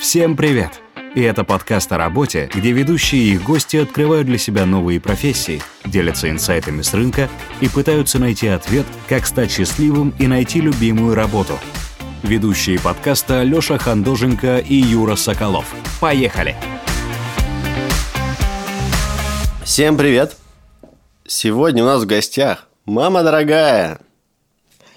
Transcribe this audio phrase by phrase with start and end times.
[0.00, 0.80] Всем привет!
[1.14, 5.60] И это подкаст о работе, где ведущие и их гости открывают для себя новые профессии,
[5.84, 7.28] делятся инсайтами с рынка
[7.60, 11.58] и пытаются найти ответ, как стать счастливым и найти любимую работу.
[12.22, 15.66] Ведущие подкаста Лёша Хандоженко и Юра Соколов.
[16.00, 16.56] Поехали!
[19.62, 20.38] Всем привет!
[21.26, 24.00] Сегодня у нас в гостях мама дорогая,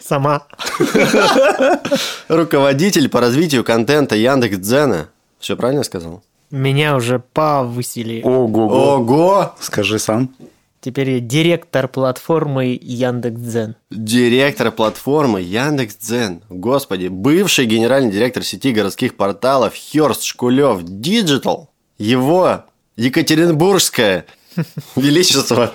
[0.04, 0.44] Сама.
[2.28, 5.10] руководитель по развитию контента Яндекс Дзена.
[5.40, 6.24] Все правильно я сказал?
[6.52, 8.22] Меня уже повысили.
[8.24, 8.96] Ого-го.
[8.96, 9.56] Ого!
[9.60, 10.36] Скажи сам.
[10.82, 13.76] Теперь я директор платформы Яндекс.Дзен.
[13.90, 16.42] Директор платформы Яндекс Дзен.
[16.50, 21.70] Господи, бывший генеральный директор сети городских порталов Хёрст Шкулев Digital.
[21.98, 22.66] Его
[22.98, 24.26] Екатеринбургское
[24.98, 25.72] величество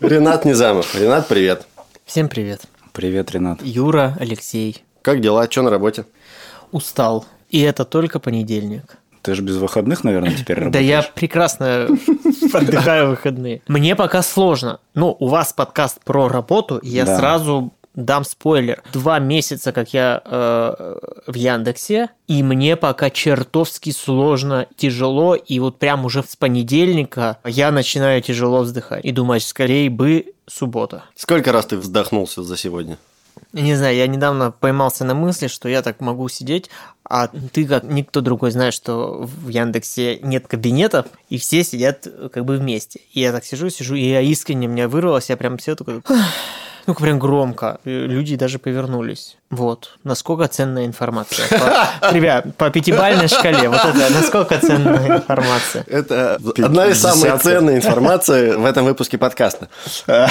[0.00, 0.94] Ренат Низамов.
[0.94, 1.66] Ренат, привет.
[2.04, 2.60] Всем привет.
[2.94, 3.58] Привет, Ренат.
[3.60, 4.84] Юра, Алексей.
[5.02, 5.48] Как дела?
[5.48, 6.04] Че на работе?
[6.70, 7.26] Устал.
[7.50, 8.98] И это только понедельник.
[9.22, 10.86] Ты же без выходных, наверное, теперь Да работаешь?
[10.86, 11.88] я прекрасно
[12.52, 13.62] отдыхаю выходные.
[13.66, 14.78] Мне пока сложно.
[14.94, 17.18] Но у вас подкаст про работу, и я Да.
[17.18, 18.80] сразу дам спойлер.
[18.92, 20.94] Два месяца, как я э,
[21.26, 27.72] в Яндексе, и мне пока чертовски сложно, тяжело, и вот прям уже с понедельника я
[27.72, 29.04] начинаю тяжело вздыхать.
[29.04, 31.04] И думать, скорее бы суббота.
[31.14, 32.98] Сколько раз ты вздохнулся за сегодня?
[33.52, 36.70] Не знаю, я недавно поймался на мысли, что я так могу сидеть,
[37.08, 42.28] а ты, как никто другой, знаешь, что в Яндексе нет кабинетов, и все сидят э,
[42.32, 43.00] как бы вместе.
[43.12, 46.02] И я так сижу, сижу, и я искренне, меня вырвалось, я прям все такой...
[46.86, 47.78] Ну, прям громко.
[47.84, 49.36] Люди даже повернулись.
[49.50, 49.98] Вот.
[50.04, 51.46] Насколько ценная информация.
[51.48, 53.68] По- Ребят, по пятибалльной шкале.
[53.68, 55.84] Вот это насколько ценная информация.
[55.86, 59.68] Это одна из самых ценных информаций в этом выпуске подкаста.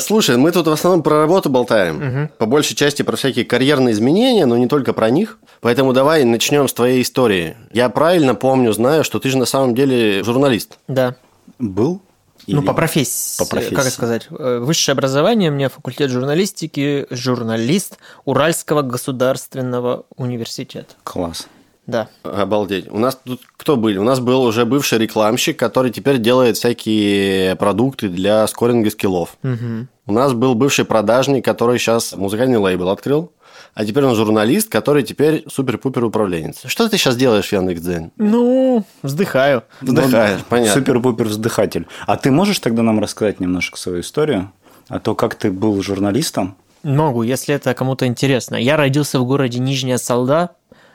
[0.00, 2.30] Слушай, мы тут в основном про работу болтаем.
[2.38, 5.38] По большей части про всякие карьерные изменения, но не только про них.
[5.60, 7.56] Поэтому давай начнем с твоей истории.
[7.72, 10.78] Я правильно помню, знаю, что ты же на самом деле журналист.
[10.88, 11.14] Да.
[11.58, 12.00] Был?
[12.46, 13.38] Ну, Или- по профессии.
[13.38, 13.74] По профессии.
[13.74, 14.26] Как сказать?
[14.30, 20.94] Э, Высшее образование, у меня факультет журналистики, журналист Уральского государственного университета.
[21.04, 21.46] Класс.
[21.86, 22.08] Да.
[22.22, 22.90] Обалдеть.
[22.90, 23.98] У нас тут кто были?
[23.98, 29.36] У нас был уже бывший рекламщик, который теперь делает всякие продукты для скоринга скиллов.
[29.42, 29.88] Мгм.
[30.06, 33.32] У нас был бывший продажник, который сейчас музыкальный лейбл открыл.
[33.74, 36.62] А теперь он журналист, который теперь супер-пупер управленец.
[36.64, 38.12] Что ты сейчас делаешь в Яндекс.Дзен?
[38.16, 39.64] Ну, вздыхаю.
[39.80, 40.74] Вздыхаешь, понятно.
[40.74, 41.86] Супер-пупер вздыхатель.
[42.06, 44.52] А ты можешь тогда нам рассказать немножко свою историю?
[44.88, 46.56] А то, как ты был журналистом?
[46.84, 48.56] Могу, если это кому-то интересно.
[48.56, 50.50] Я родился в городе Нижняя Салда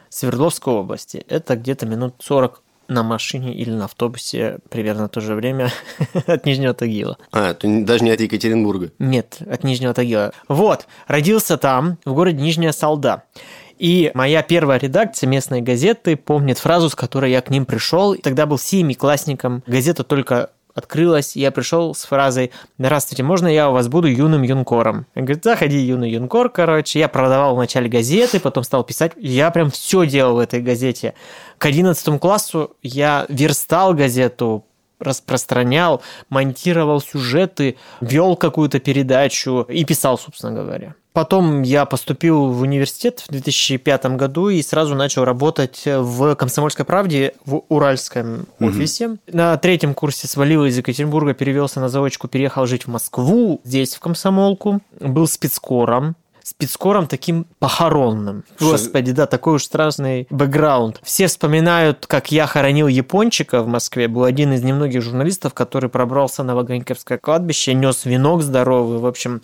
[0.10, 1.26] Свердловской области.
[1.28, 5.72] Это где-то минут 40 на машине или на автобусе примерно то же время
[6.28, 7.18] от Нижнего Тагила.
[7.32, 8.92] А, не- даже не от Екатеринбурга.
[9.00, 10.34] Нет, от Нижнего Тагила.
[10.48, 13.24] Вот, родился там, в городе Нижняя Салда.
[13.78, 18.14] И моя первая редакция местной газеты помнит фразу, с которой я к ним пришел.
[18.16, 19.64] Тогда был семиклассником.
[19.68, 24.42] Газета только открылась, и я пришел с фразой «Здравствуйте, можно я у вас буду юным
[24.42, 27.00] юнкором?» Он говорит, заходи, юный юнкор, короче.
[27.00, 29.12] Я продавал в начале газеты, потом стал писать.
[29.18, 31.14] Я прям все делал в этой газете.
[31.58, 34.66] К 11 классу я верстал газету,
[35.00, 40.96] распространял, монтировал сюжеты, вел какую-то передачу и писал, собственно говоря.
[41.14, 47.34] Потом я поступил в университет в 2005 году и сразу начал работать в «Комсомольской правде»
[47.46, 49.18] в Уральском офисе.
[49.28, 54.00] На третьем курсе свалил из Екатеринбурга, перевелся на заочку, переехал жить в Москву, здесь в
[54.00, 54.82] Комсомолку.
[55.00, 58.44] Был спецкором, спецкором таким похоронным.
[58.60, 61.00] Господи, да, такой уж страшный бэкграунд.
[61.04, 64.08] Все вспоминают, как я хоронил япончика в Москве.
[64.08, 69.00] Был один из немногих журналистов, который пробрался на Ваганьковское кладбище, нес венок здоровый.
[69.00, 69.42] В общем,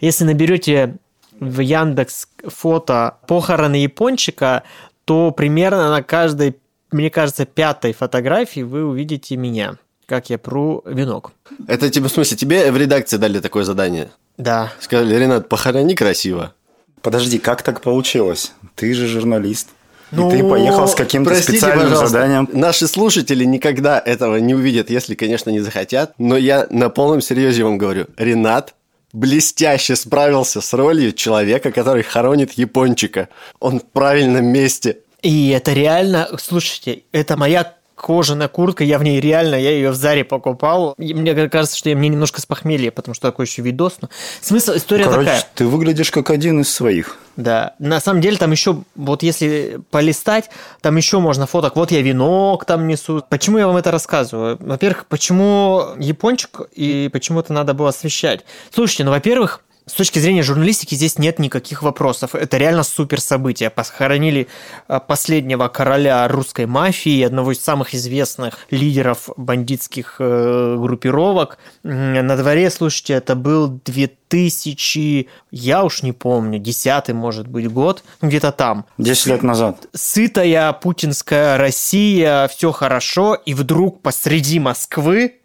[0.00, 0.96] если наберете
[1.40, 4.62] в Яндекс фото похороны япончика,
[5.04, 6.56] то примерно на каждой,
[6.90, 9.76] мне кажется, пятой фотографии вы увидите меня,
[10.06, 11.32] как я пру венок.
[11.66, 14.10] Это тебе, в смысле, тебе в редакции дали такое задание?
[14.36, 16.54] Да, Сказали, Ренат, похорони красиво.
[17.02, 18.52] Подожди, как так получилось?
[18.74, 19.70] Ты же журналист.
[20.10, 22.48] Ну, и ты поехал с каким-то Простите, специальным пожалуйста, заданием.
[22.52, 26.14] Наши слушатели никогда этого не увидят, если, конечно, не захотят.
[26.18, 28.06] Но я на полном серьезе вам говорю.
[28.16, 28.74] Ренат
[29.18, 33.28] блестяще справился с ролью человека, который хоронит япончика.
[33.58, 34.98] Он в правильном месте.
[35.22, 39.94] И это реально, слушайте, это моя кожаная куртка, я в ней реально, я ее в
[39.94, 40.94] Заре покупал.
[40.98, 43.98] И мне кажется, что я мне немножко с похмелья, потому что такой еще видос.
[44.00, 44.08] Но...
[44.40, 45.44] Смысл, история Короче, такая.
[45.54, 47.18] ты выглядишь как один из своих.
[47.36, 50.50] Да, на самом деле там еще, вот если полистать,
[50.80, 51.76] там еще можно фоток.
[51.76, 53.22] Вот я венок там несу.
[53.28, 54.56] Почему я вам это рассказываю?
[54.60, 58.44] Во-первых, почему япончик и почему это надо было освещать?
[58.72, 62.34] Слушайте, ну, во-первых, с точки зрения журналистики здесь нет никаких вопросов.
[62.34, 63.70] Это реально супер событие.
[63.70, 64.48] Похоронили
[64.88, 71.58] э, последнего короля русской мафии, одного из самых известных лидеров бандитских э, группировок.
[71.82, 78.52] На дворе, слушайте, это был 2000, я уж не помню, 10 может быть год, где-то
[78.52, 78.84] там.
[78.98, 79.86] 10 лет назад.
[79.94, 85.38] Сытая путинская Россия, все хорошо, и вдруг посреди Москвы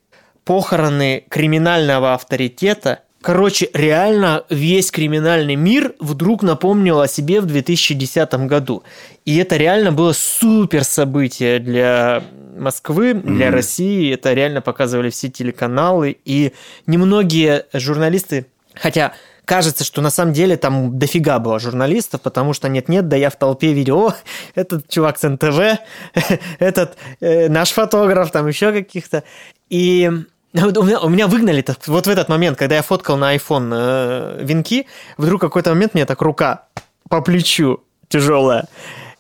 [0.43, 2.99] похороны криминального авторитета.
[3.23, 8.83] Короче, реально весь криминальный мир вдруг напомнил о себе в 2010 году.
[9.23, 12.21] И это реально было супер событие для
[12.57, 13.49] Москвы, для mm-hmm.
[13.49, 14.13] России.
[14.13, 16.17] Это реально показывали все телеканалы.
[16.25, 16.51] И
[16.85, 19.13] немногие журналисты, хотя
[19.45, 23.37] кажется, что на самом деле там дофига было журналистов, потому что нет-нет, да я в
[23.37, 24.15] толпе видел, о,
[24.53, 25.79] этот чувак с НТВ,
[26.59, 29.23] этот э, наш фотограф, там еще каких-то.
[29.69, 30.11] И
[30.77, 34.43] у меня, у меня выгнали вот в этот момент, когда я фоткал на iPhone э,
[34.43, 34.85] венки,
[35.17, 36.65] вдруг какой-то момент мне так рука
[37.09, 38.67] по плечу тяжелая.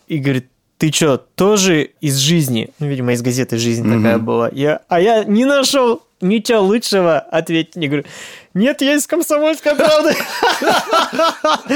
[0.07, 0.47] И говорит,
[0.77, 2.69] ты что, тоже из жизни?
[2.79, 3.97] Ну, видимо, из газеты «Жизнь» mm-hmm.
[3.97, 4.49] такая была.
[4.51, 7.77] Я, а я не нашел ничего лучшего ответить.
[7.77, 8.05] Не говорю,
[8.53, 10.15] нет, я из «Комсомольской правды».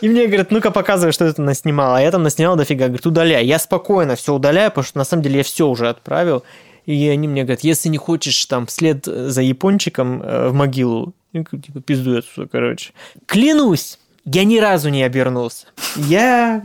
[0.00, 1.94] И мне говорят, ну-ка показывай, что ты там наснимал.
[1.94, 2.86] А я там наснимал дофига.
[2.86, 3.44] Говорит, удаляй.
[3.44, 6.44] Я спокойно все удаляю, потому что на самом деле я все уже отправил.
[6.86, 11.80] И они мне говорят, если не хочешь там вслед за япончиком э, в могилу, типа
[11.80, 12.92] пизду отсюда, короче.
[13.26, 15.66] Клянусь, я ни разу не обернулся.
[15.96, 16.62] Я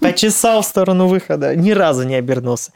[0.00, 2.72] почесал в сторону выхода, ни разу не обернулся.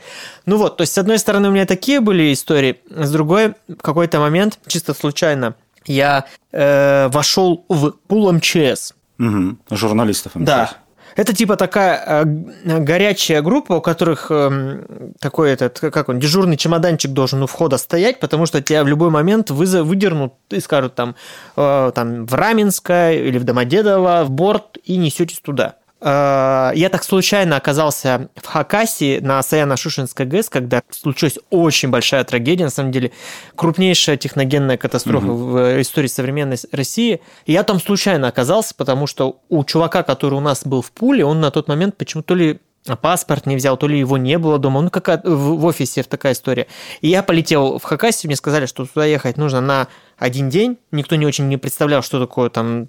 [0.46, 3.82] Ну вот, то есть, с одной стороны, у меня такие были истории, с другой, в
[3.82, 5.54] какой-то момент, чисто случайно,
[5.84, 8.94] я э, вошел в пул МЧС.
[9.18, 9.56] Угу.
[9.70, 10.46] Журналистов МЧС.
[10.46, 10.70] Да.
[11.16, 17.12] Это типа такая э, горячая группа, у которых э, такой этот, как он, дежурный чемоданчик
[17.12, 21.14] должен у входа стоять, потому что тебя в любой момент вызов, выдернут и скажут там,
[21.56, 25.76] э, там в Раменское или в Домодедово в борт и несетесь туда.
[26.02, 32.64] Э, я так случайно оказался в Хакасии на Саяно-Шушинской ГЭС, когда случилась очень большая трагедия,
[32.64, 33.12] на самом деле
[33.54, 35.44] крупнейшая техногенная катастрофа угу.
[35.44, 37.20] в истории современной России.
[37.46, 41.24] И я там случайно оказался, потому что у чувака, который у нас был в пуле,
[41.24, 42.60] он на тот момент почему-то то ли
[43.00, 46.32] паспорт не взял, то ли его не было дома, ну как в, в офисе такая
[46.32, 46.66] история.
[47.00, 49.86] И я полетел в Хакасию, мне сказали, что туда ехать нужно на
[50.18, 52.88] один день, никто не очень не представлял, что такое там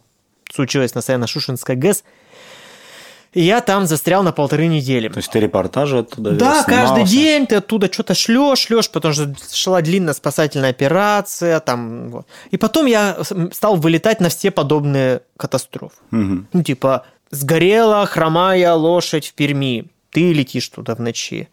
[0.51, 2.03] случилось на Саяно-Шушинской ГЭС.
[3.33, 5.07] И я там застрял на полторы недели.
[5.07, 9.33] То есть ты репортажи оттуда Да, каждый день ты оттуда что-то шлешь, шлешь, потому что
[9.51, 11.59] шла длинная спасательная операция.
[11.59, 12.27] Там, вот.
[12.51, 13.17] И потом я
[13.51, 15.95] стал вылетать на все подобные катастрофы.
[16.11, 16.45] Угу.
[16.53, 21.49] Ну, типа, сгорела хромая лошадь в Перми, ты летишь туда в ночи.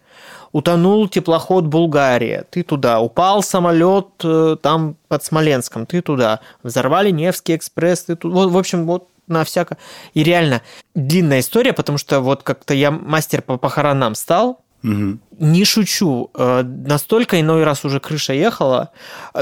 [0.51, 2.99] Утонул теплоход Булгария, ты туда.
[2.99, 6.41] Упал самолет э, там под Смоленском, ты туда.
[6.61, 8.35] Взорвали Невский экспресс, ты туда.
[8.35, 9.77] Вот, в общем, вот на всякое.
[10.13, 10.61] И реально
[10.93, 15.19] длинная история, потому что вот как-то я мастер по похоронам стал, Угу.
[15.37, 18.89] Не шучу, э, настолько иной раз уже крыша ехала.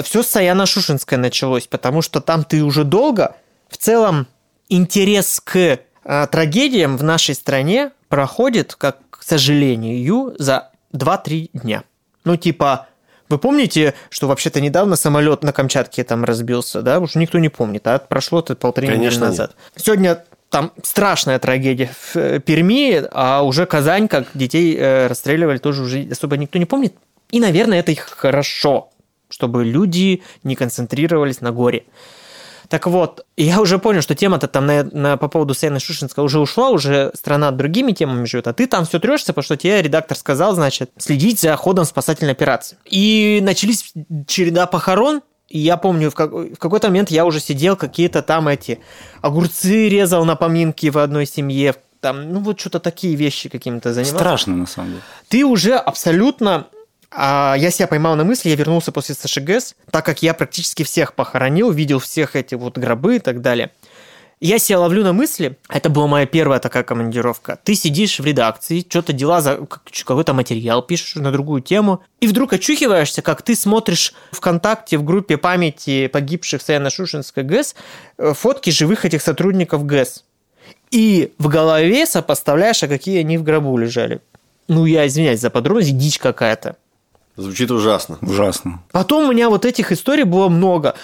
[0.04, 3.38] Все с Саяна Шушинской началось, потому что там ты уже долго.
[3.70, 4.28] В целом
[4.68, 11.84] интерес к э, трагедиям в нашей стране проходит, как к сожалению, за 2-3 дня.
[12.26, 12.88] Ну, типа,
[13.30, 17.00] вы помните, что вообще-то недавно самолет на Камчатке там разбился, да?
[17.00, 19.56] Уже никто не помнит, а прошло это полторы недели назад.
[19.76, 19.84] Нет.
[19.86, 25.84] Сегодня там страшная трагедия в э, Перми, а уже Казань, как детей э, расстреливали, тоже
[25.84, 26.96] уже особо никто не помнит.
[27.30, 28.90] И, наверное, это их хорошо,
[29.30, 31.84] чтобы люди не концентрировались на горе.
[32.70, 36.40] Так вот, я уже понял, что тема-то там на, на, по поводу Сены Шушинска уже
[36.40, 40.16] ушла, уже страна другими темами живет, а ты там все трешься, потому что тебе редактор
[40.16, 42.78] сказал, значит, следить за ходом спасательной операции.
[42.86, 43.92] И начались
[44.28, 48.48] череда похорон, и я помню, в, как, в какой-то момент я уже сидел, какие-то там
[48.48, 48.80] эти
[49.22, 54.16] огурцы резал на поминки в одной семье, там, ну вот что-то такие вещи какими-то занимался.
[54.16, 55.02] Страшно, на самом деле.
[55.28, 56.68] Ты уже абсолютно
[57.12, 61.14] а я себя поймал на мысли, я вернулся после СШГС, так как я практически всех
[61.14, 63.72] похоронил, видел всех эти вот гробы и так далее.
[64.42, 67.60] Я себя ловлю на мысли, это была моя первая такая командировка.
[67.62, 69.68] Ты сидишь в редакции, что-то дела, за
[70.06, 75.36] какой-то материал пишешь на другую тему, и вдруг очухиваешься, как ты смотришь ВКонтакте в группе
[75.36, 77.76] памяти погибших Саяно-Шушинской ГЭС
[78.18, 80.24] э, фотки живых этих сотрудников ГЭС.
[80.90, 84.22] И в голове сопоставляешь, а какие они в гробу лежали.
[84.70, 86.78] Ну, я извиняюсь за подробности, дичь какая-то.
[87.40, 88.18] Звучит ужасно.
[88.22, 88.84] Ужасно.
[88.92, 90.96] Потом у меня вот этих историй было много.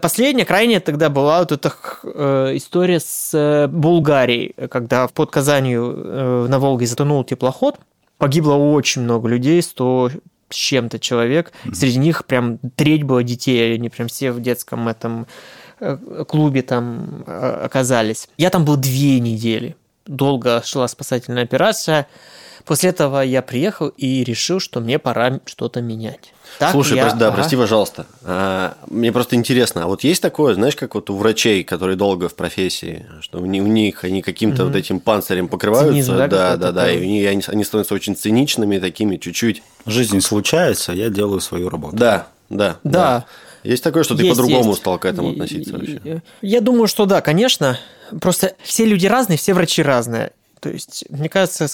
[0.00, 6.46] Последняя, крайняя тогда была вот эта э, история с э, Булгарией, когда под Казанью э,
[6.48, 7.78] на Волге затонул теплоход.
[8.16, 10.12] Погибло очень много людей, 100
[10.48, 11.52] с чем-то человек.
[11.72, 15.26] Среди них прям треть было детей, они прям все в детском этом
[16.28, 18.28] клубе там оказались.
[18.38, 19.76] Я там был две недели.
[20.06, 22.06] Долго шла спасательная операция.
[22.64, 26.32] После этого я приехал и решил, что мне пора что-то менять.
[26.58, 27.36] Так Слушай, я- да, ага.
[27.36, 28.06] прости, пожалуйста.
[28.22, 32.28] А, мне просто интересно, а вот есть такое, знаешь, как вот у врачей, которые долго
[32.28, 36.28] в профессии, что у, ни- у них они каким-то вот этим панцирем покрываются, Цинизм, да,
[36.28, 39.62] да, да, да, и у них- они, они становятся очень циничными, такими чуть-чуть.
[39.84, 41.96] Жизнь случается, я делаю свою работу.
[41.96, 43.24] Да, да, Да.
[43.64, 44.80] Есть такое, что ты Есть, по-другому есть.
[44.80, 46.22] стал к этому относиться вообще.
[46.42, 47.78] Я думаю, что да, конечно.
[48.20, 50.32] Просто все люди разные, все врачи разные.
[50.60, 51.66] То есть, мне кажется,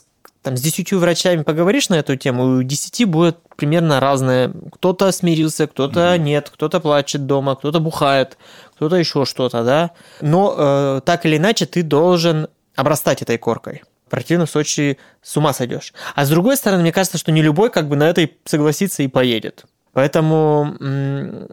[0.42, 4.52] там с десятью врачами поговоришь на эту тему, у десяти будет примерно разное.
[4.72, 8.38] Кто-то смирился, кто-то нет, кто-то плачет дома, кто-то бухает,
[8.74, 9.90] кто-то еще что-то, да.
[10.20, 13.82] Но э, так или иначе ты должен обрастать этой коркой.
[14.06, 15.92] В противном случае с ума сойдешь.
[16.14, 19.08] А с другой стороны, мне кажется, что не любой как бы на этой согласится и
[19.08, 19.66] поедет.
[19.92, 20.76] Поэтому,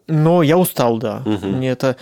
[0.08, 1.24] но я устал, да.
[1.25, 1.98] Мне это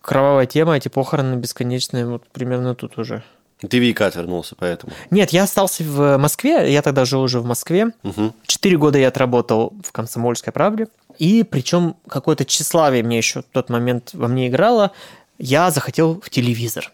[0.00, 3.22] кровавая тема, эти похороны бесконечные, вот примерно тут уже.
[3.68, 4.92] Ты в Екат вернулся, поэтому.
[5.10, 7.92] Нет, я остался в Москве, я тогда жил уже в Москве.
[8.02, 8.34] Мгм.
[8.46, 10.88] Четыре года я отработал в «Комсомольской правде».
[11.18, 14.92] И причем какое-то тщеславие мне еще в тот момент во мне играло.
[15.38, 16.90] Я захотел в телевизор.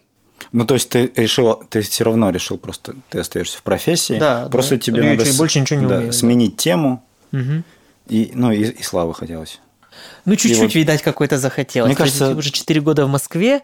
[0.51, 4.17] Ну, то есть ты решил, ты все равно решил просто, ты остаешься в профессии.
[4.19, 4.81] Да, просто да.
[4.81, 6.17] тебе Я надо с- больше ничего не да, умею, да.
[6.17, 7.63] сменить тему, Мгм.
[8.07, 9.59] и, ну, и, и славы хотелось.
[10.25, 11.89] Ну, чуть-чуть, вот- видать, какой-то захотелось.
[11.89, 13.61] Мне кажется- уже четыре года в Москве,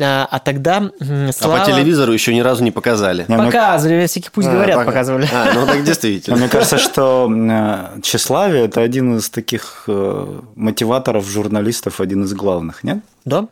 [0.00, 1.58] а, а тогда м, А Слава...
[1.60, 3.24] по телевизору еще ни разу не показали.
[3.28, 5.28] Не, мне- Показывали, всяких пусть А, говорят, пока- показывали.
[5.32, 6.36] А, ну так действительно.
[6.36, 12.84] Мне кажется, что э, тщеславие– это один из таких э, мотиваторов журналистов, один из главных,
[12.84, 12.98] нет?
[13.24, 13.46] Да?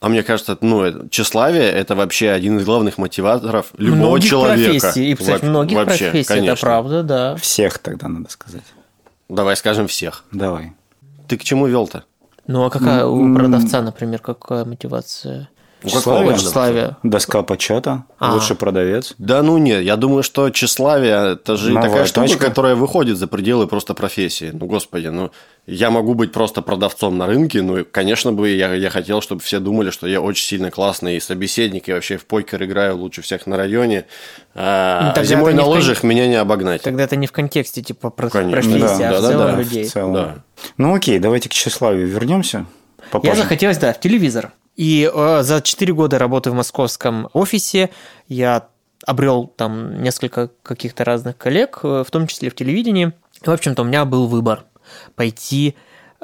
[0.00, 4.70] А мне кажется, ну, это- тщеславие– это вообще один из главных мотиваторов любого многих человека.
[4.80, 5.10] профессий.
[5.10, 6.52] И, кстати, Во- многих вообще, профессий, конечно.
[6.52, 7.36] это правда, да.
[7.36, 8.62] Всех тогда надо сказать.
[9.28, 10.24] Давай скажем всех.
[10.30, 10.72] Давай.
[11.26, 12.04] Ты к чему вел-то?
[12.46, 15.48] Ну, а какая у продавца, например, какая мотивация?
[15.84, 16.24] Тщеславие?
[16.24, 16.96] какого Тщеславие.
[17.02, 18.32] Доска почета, А.
[18.34, 19.14] лучший продавец.
[19.18, 22.46] Да ну нет, я думаю, что тщеславие– это же Новая такая штука, тачка.
[22.46, 24.50] которая выходит за пределы просто профессии.
[24.52, 25.30] Ну, господи, ну,
[25.66, 29.60] я могу быть просто продавцом на рынке, ну, конечно бы я, я хотел, чтобы все
[29.60, 33.46] думали, что я очень сильно классный и собеседник, и вообще в покер играю лучше всех
[33.46, 34.06] на районе,
[34.54, 36.82] а, Ну, зимой на в кон- лыжах меня не обогнать.
[36.82, 39.84] Тогда это не в контексте, типа, про- профессии, Да, а в да, целом да, людей.
[39.84, 40.12] В целом.
[40.14, 40.34] Да.
[40.76, 42.58] Ну окей, давайте к тщеславию вернемся.
[42.58, 43.36] Я попозже.
[43.42, 44.52] захотелось, да, в телевизор.
[44.78, 47.90] И э, за 4 года работы в московском офисе
[48.28, 48.68] я
[49.04, 53.12] обрел там несколько каких-то разных коллег, э, в том числе в телевидении.
[53.44, 54.66] В общем-то, у меня был выбор
[55.16, 55.74] пойти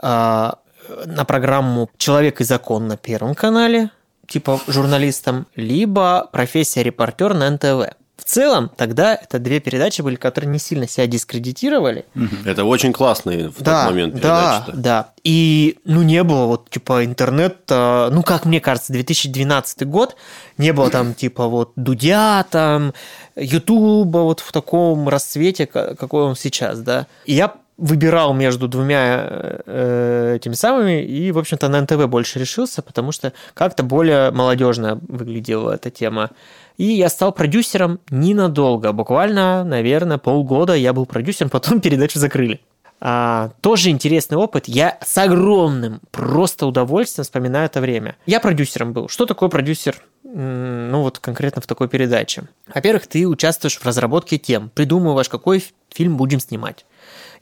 [0.01, 3.91] э, на программу «Человек и закон» на Первом канале,
[4.29, 7.97] типа журналистом, либо профессия репортер на НТВ.
[8.25, 12.07] В целом, тогда это две передачи были, которые не сильно себя дискредитировали.
[12.47, 14.21] Это очень классные в Да, тот момент да,
[14.65, 14.73] передачи-то.
[14.83, 15.09] да.
[15.25, 20.17] И, ну, не было вот, типа, интернета, ну, как мне кажется, 2012 год,
[20.57, 22.95] не было там, типа, вот, Дудя, там,
[23.37, 27.07] Ютуба вот в таком расцвете, ка- какой он сейчас, да.
[27.27, 29.27] И я выбирал между двумя
[29.67, 34.99] э, этими самыми, и, в общем-то, на НТВ больше решился, потому что как-то более молодежно
[35.09, 36.31] выглядела эта тема.
[36.77, 42.61] И я стал продюсером ненадолго, буквально, наверное, полгода я был продюсером, потом передачу закрыли.
[43.01, 44.67] А, тоже интересный опыт.
[44.67, 48.17] Я с огромным просто удовольствием вспоминаю это время.
[48.25, 49.09] Я продюсером был.
[49.09, 49.97] Что такое продюсер?
[50.23, 52.45] Ну, вот конкретно в такой передаче.
[52.75, 55.63] Во-первых, ты участвуешь в разработке тем, придумываешь, какой
[55.93, 56.87] фильм будем снимать.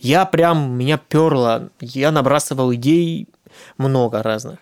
[0.00, 3.28] Я прям, меня перло, я набрасывал идей
[3.78, 4.58] много разных.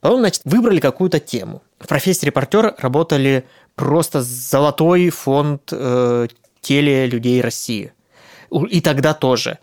[0.00, 1.62] Потом, значит, выбрали какую-то тему.
[1.78, 6.28] В профессии репортер работали просто золотой фонд э,
[6.60, 7.92] теле людей России.
[8.70, 9.58] И тогда тоже.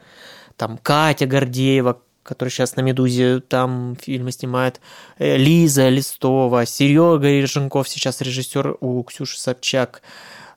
[0.55, 4.81] Там Катя Гордеева, которая сейчас на «Медузе» там фильмы снимает,
[5.17, 10.01] э, Лиза Листова, Серега Реженков, сейчас режиссер у Ксюши Собчак,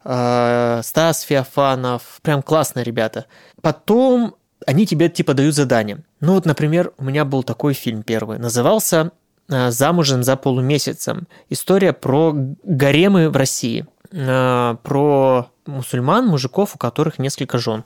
[0.05, 2.21] э, Стас Феофанов.
[2.23, 3.27] Прям классные ребята.
[3.61, 4.35] Потом
[4.67, 6.03] они тебе типа дают задание.
[6.21, 8.39] Ну вот, например, у меня был такой фильм первый.
[8.39, 9.13] Назывался
[9.51, 11.27] «Замужем за полумесяцем».
[11.51, 12.33] История про
[12.65, 13.87] гаремы в России.
[14.13, 17.85] Э, Про мусульман, мужиков, у которых несколько жен.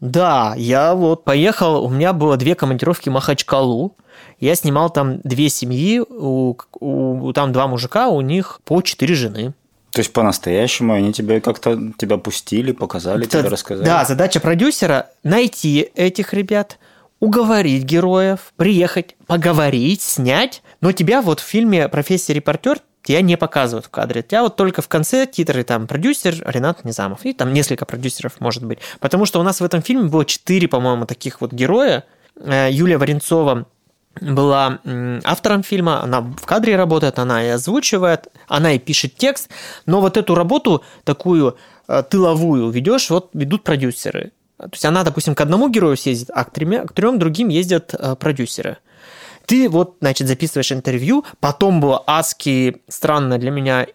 [0.00, 3.94] Да, я вот поехал, у меня было две командировки в Махачкалу.
[4.40, 9.54] Я снимал там две семьи, у, у- там два мужика, у них по четыре жены.
[9.92, 13.84] То есть по-настоящему они тебе как-то тебя пустили, показали, тебе Это- рассказали.
[13.86, 16.78] Да, задача продюсера найти этих ребят,
[17.22, 20.60] уговорить героев, приехать, поговорить, снять.
[20.80, 24.22] Но тебя вот в фильме «Профессия репортер» тебя не показывают в кадре.
[24.22, 27.24] Тебя вот только в конце титры там продюсер Ренат Низамов.
[27.24, 28.80] И там несколько продюсеров может быть.
[28.98, 32.04] Потому что у нас в этом фильме было четыре, по-моему, таких вот героя.
[32.40, 33.68] Э, Юлия Варенцова
[34.20, 34.80] была
[35.22, 39.48] автором фильма, она в кадре работает, она и озвучивает, она и пишет текст,
[39.86, 44.32] но вот эту работу такую э, тыловую ведешь, вот ведут продюсеры.
[44.62, 47.94] То есть она, допустим, к одному герою съездит, а к, тремя, к трем другим ездят
[47.94, 48.78] э, продюсеры.
[49.46, 53.86] Ты вот, значит, записываешь интервью, потом была адски странная для меня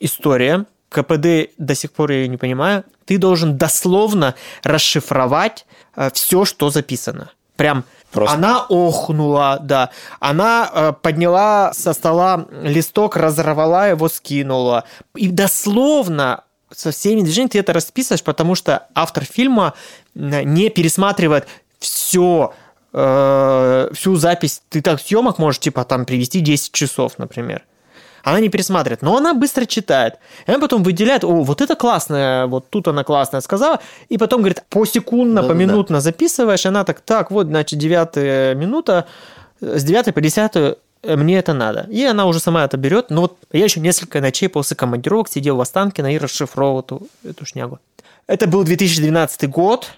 [0.00, 2.84] история, КПД до сих пор я её не понимаю.
[3.04, 5.66] Ты должен дословно расшифровать
[6.12, 7.30] все, что записано.
[7.56, 8.36] Прям Просто.
[8.36, 9.90] она охнула, да.
[10.20, 14.84] Она э, подняла со стола листок, разорвала его, скинула.
[15.14, 21.46] И дословно со всеми движениями ты это расписываешь, потому что автор фильма э, не пересматривает
[21.78, 22.52] все
[22.92, 24.62] всю запись.
[24.70, 27.62] Ты так съемок можешь, типа, там привести 10 часов, например.
[28.26, 30.14] Она не пересматривает, но она быстро читает.
[30.46, 34.40] И она потом выделяет, о, вот это классное, вот тут она классная сказала, и потом
[34.40, 35.54] говорит, посекундно, Да-да-да.
[35.54, 39.06] поминутно записываешь, и она так, так, вот, значит, девятая минута,
[39.60, 41.86] с девятой по десятую э, мне это надо.
[41.88, 43.10] И она уже сама это берет.
[43.10, 47.46] Но вот я еще несколько ночей после командировок сидел в Останкино и расшифровывал эту, эту
[47.46, 47.78] шнягу.
[48.26, 49.92] Это был 2012 год.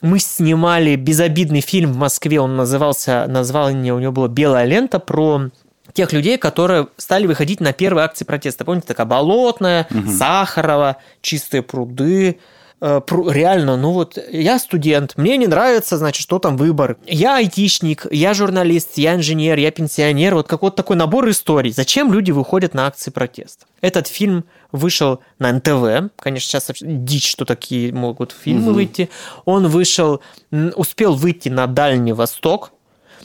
[0.00, 2.40] Мы снимали безобидный фильм в Москве.
[2.40, 5.50] Он назывался, название у него было «Белая лента» про
[5.92, 8.64] тех людей, которые стали выходить на первые акции протеста.
[8.64, 9.88] Помните, такая Болотная,
[10.18, 12.38] Сахарова, Чистые пруды.
[12.80, 16.96] Э, Реально, ну вот я студент, мне не нравится, значит, что там выбор.
[17.06, 20.34] Я айтишник, я журналист, я инженер, я пенсионер.
[20.34, 21.72] Вот какой-то такой набор историй.
[21.72, 23.66] Зачем люди выходят на акции протеста?
[23.80, 26.12] Этот фильм вышел на НТВ.
[26.20, 29.10] Конечно, сейчас дичь, что такие могут фильмы выйти.
[29.44, 30.20] Он вышел,
[30.50, 32.72] успел выйти на Дальний Восток.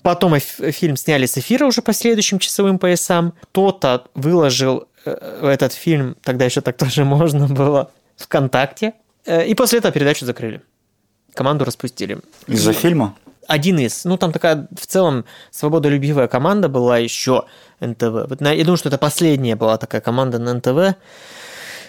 [0.02, 3.34] Потом фильм сняли с эфира уже по следующим часовым поясам.
[3.52, 8.94] Кто-то выложил э, этот фильм, тогда еще так тоже можно было, ВКонтакте.
[9.26, 10.62] Э, И после этого передачу закрыли.
[11.34, 12.20] Команду распустили.
[12.48, 13.16] Из-за фильма?
[13.48, 14.06] Один из.
[14.06, 17.46] Ну, там такая в целом свободолюбивая команда была еще
[17.80, 18.30] НТВ.
[18.30, 20.98] Вот Я думаю, что это последняя была такая команда на НТВ,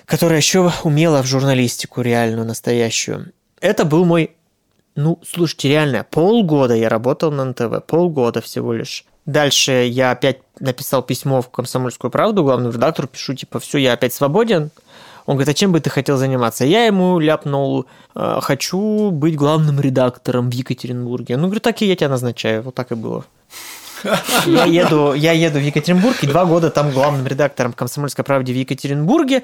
[0.04, 3.32] которая еще умела в журналистику реальную, настоящую.
[3.60, 4.30] Это был мой
[4.96, 9.04] ну, слушайте, реально, полгода я работал на НТВ, полгода всего лишь.
[9.26, 14.12] Дальше я опять написал письмо в «Комсомольскую правду», главному редактору, пишу, типа, все, я опять
[14.12, 14.70] свободен.
[15.26, 16.64] Он говорит, а чем бы ты хотел заниматься?
[16.64, 21.36] Я ему ляпнул, «Э, хочу быть главным редактором в Екатеринбурге.
[21.36, 22.62] Ну, говорю, так и я тебя назначаю.
[22.62, 23.24] Вот так и было.
[24.46, 28.56] Я еду, я еду в Екатеринбург, и два года там главным редактором «Комсомольской правды» в
[28.56, 29.42] Екатеринбурге.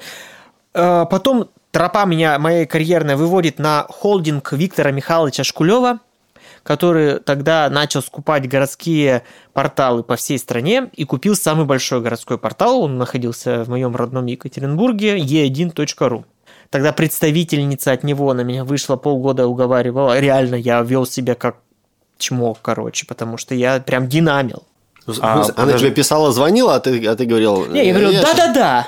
[0.73, 5.99] Э, Потом тропа меня, моей карьерная, выводит на холдинг Виктора Михайловича Шкулева,
[6.63, 12.81] который тогда начал скупать городские порталы по всей стране и купил самый большой городской портал.
[12.81, 16.25] Он находился в моем родном Екатеринбурге, e1.ru.
[16.69, 20.19] Тогда представительница от него на меня вышла, полгода уговаривала.
[20.19, 21.57] Реально, я вел себя как
[22.17, 24.63] чмок, короче, потому что я прям динамил.
[25.05, 25.85] В А, смысле, Она подожди.
[25.87, 27.65] тебе писала, звонила, а ты, а ты говорил...
[27.65, 28.87] Не, я говорю, «Э, щас- да-да-да,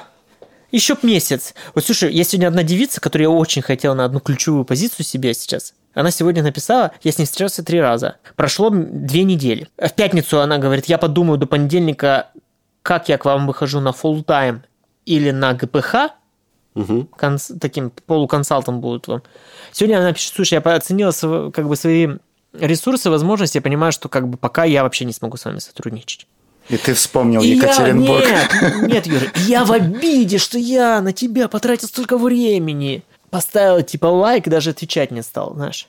[0.72, 1.56] еще б месяц.
[1.74, 5.34] Вот слушай, есть сегодня одна девица, которую я очень хотел на одну ключевую позицию себе
[5.34, 5.74] сейчас.
[5.94, 8.16] Она сегодня написала, я с ней встречался три раза.
[8.36, 9.68] Прошло две недели.
[9.78, 12.30] В пятницу она говорит, я подумаю до понедельника,
[12.82, 14.64] как я к вам выхожу на full тайм
[15.06, 15.96] или на ГПХ,
[16.76, 17.08] Мгм.
[17.18, 19.22] конс- таким полуконсалтом будут вам.
[19.72, 21.12] Сегодня она пишет, слушай, я оценила
[21.52, 22.08] как бы свои
[22.54, 26.26] ресурсы, возможности, я понимаю, что как бы пока я вообще не смогу с вами сотрудничать.
[26.70, 28.24] И ты вспомнил И Екатеринбург.
[28.24, 33.04] Я, нет, нет, Юра, я в обиде, что я на тебя потратил столько времени.
[33.34, 35.88] Поставил типа лайк, даже отвечать не стал, знаешь.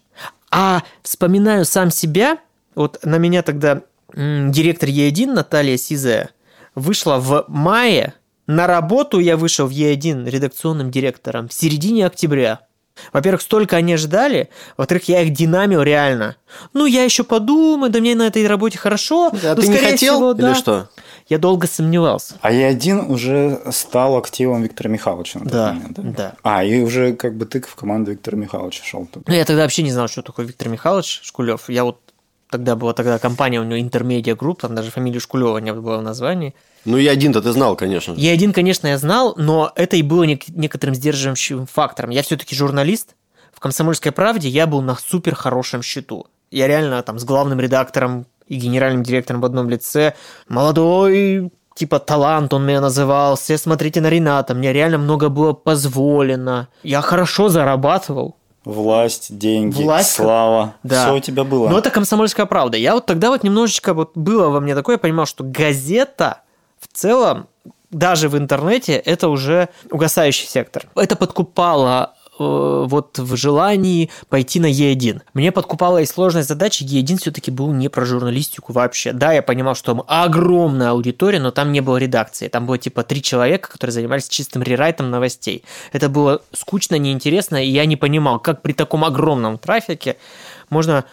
[0.50, 2.38] А вспоминаю сам себя,
[2.74, 3.82] вот на меня тогда
[4.14, 6.30] м, директор Е1 Наталья Сизая
[6.74, 8.14] вышла в мае,
[8.46, 12.60] на работу я вышел в Е1 редакционным директором в середине октября.
[13.12, 16.36] Во-первых, столько они ждали, во-вторых, я их динамил реально.
[16.72, 19.32] Ну, я еще подумаю, да мне на этой работе хорошо.
[19.32, 20.54] А ну, ты не хотел всего, или да.
[20.54, 20.88] что?
[21.28, 22.34] Я долго сомневался.
[22.42, 26.34] А Е1 уже стал активом Виктора Михайловича на тот Да, момент, да.
[26.42, 29.06] А, и уже как бы ты в команду Виктора Михайловича шел.
[29.06, 29.26] тут.
[29.26, 31.68] Ну, я тогда вообще не знал, что такое Виктор Михайлович Шкулев.
[31.70, 31.98] Я вот
[32.50, 36.02] тогда была тогда компания у него Интермедиа Group, там даже фамилию Шкулева не было в
[36.02, 36.54] названии.
[36.84, 38.12] Ну, и один-то ты знал, конечно.
[38.12, 42.10] Я один, конечно, я знал, но это и было нек- некоторым сдерживающим фактором.
[42.10, 43.14] Я все-таки журналист.
[43.54, 46.26] В «Комсомольской правде» я был на супер хорошем счету.
[46.50, 50.14] Я реально там с главным редактором и генеральным директором в одном лице.
[50.48, 53.36] Молодой, типа талант он меня называл.
[53.36, 54.54] Все смотрите на Рената.
[54.54, 56.68] Мне реально много было позволено.
[56.82, 58.36] Я хорошо зарабатывал.
[58.64, 60.74] Власть, деньги, Власть, слава.
[60.82, 61.04] да.
[61.04, 61.68] Все у тебя было.
[61.68, 62.78] Но это комсомольская правда.
[62.78, 66.40] Я вот тогда вот немножечко вот было во мне такое, я понимал, что газета
[66.80, 67.46] в целом,
[67.90, 70.86] даже в интернете, это уже угасающий сектор.
[70.94, 75.22] Это подкупало вот в желании пойти на Е1.
[75.34, 76.82] Мне подкупала и сложность задачи.
[76.82, 79.12] Е1 все-таки был не про журналистику вообще.
[79.12, 82.48] Да, я понимал, что там огромная аудитория, но там не было редакции.
[82.48, 85.64] Там было типа три человека, которые занимались чистым рерайтом новостей.
[85.92, 90.16] Это было скучно, неинтересно, и я не понимал, как при таком огромном трафике
[90.70, 91.04] можно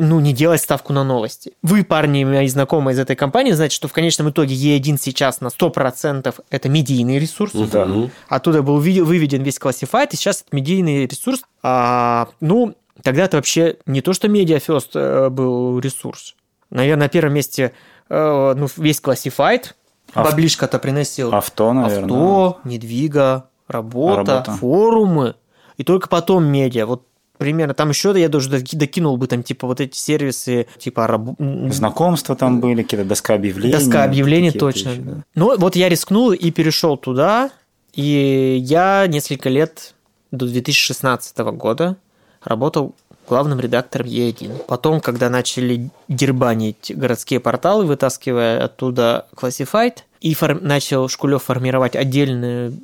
[0.00, 1.52] ну, не делать ставку на новости.
[1.62, 5.48] Вы, парни, мои знакомые из этой компании, знаете, что в конечном итоге Е1 сейчас на
[5.48, 7.52] 100% это медийный ресурс.
[7.54, 7.88] Да.
[8.28, 11.42] Оттуда был выведен весь классифайт, и сейчас это медийный ресурс.
[11.62, 16.34] А, ну, тогда это вообще не то, что медиафест э, был ресурс.
[16.70, 17.72] Наверное, на первом месте
[18.08, 19.76] э, ну, весь классифайт.
[20.14, 21.32] Ав- Баблишка-то приносил.
[21.34, 22.04] Авто, наверное.
[22.04, 24.52] Авто, недвига, работа, Работа.
[24.52, 25.34] форумы.
[25.76, 26.86] И только потом медиа.
[26.86, 27.06] Вот
[27.40, 27.74] примерно.
[27.74, 31.34] Там еще я даже доки- докинул бы там типа вот эти сервисы, типа раб-
[31.72, 33.72] Знакомства там были, какие-то доска объявлений.
[33.72, 34.90] доска объявлений точно.
[34.90, 35.24] вещи, да.
[35.34, 37.50] Ну вот я рискнул и перешел туда,
[37.94, 39.94] и я несколько лет
[40.30, 41.96] до 2016 года
[42.44, 42.94] работал
[43.28, 44.64] главным редактором Е1.
[44.66, 52.74] Потом, когда начали дербанить городские порталы, вытаскивая оттуда Classified, и фор- начал Шкулев формировать отдельную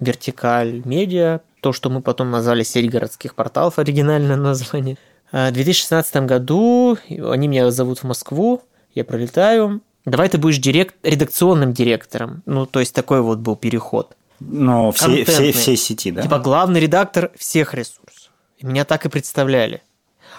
[0.00, 4.96] вертикаль медиа, то, что мы потом назвали сеть городских порталов, оригинальное название.
[5.32, 8.62] А В 2016 году они меня зовут в Москву,
[8.94, 9.80] я пролетаю.
[10.04, 10.94] Давай ты будешь директ...
[11.02, 12.44] редакционным директором.
[12.46, 14.16] Ну, то есть такой вот был переход.
[14.38, 15.52] Но всей, всей, Контентный.
[15.60, 16.22] всей сети, да?
[16.22, 18.30] Типа главный редактор всех ресурсов.
[18.58, 19.82] И меня так и представляли.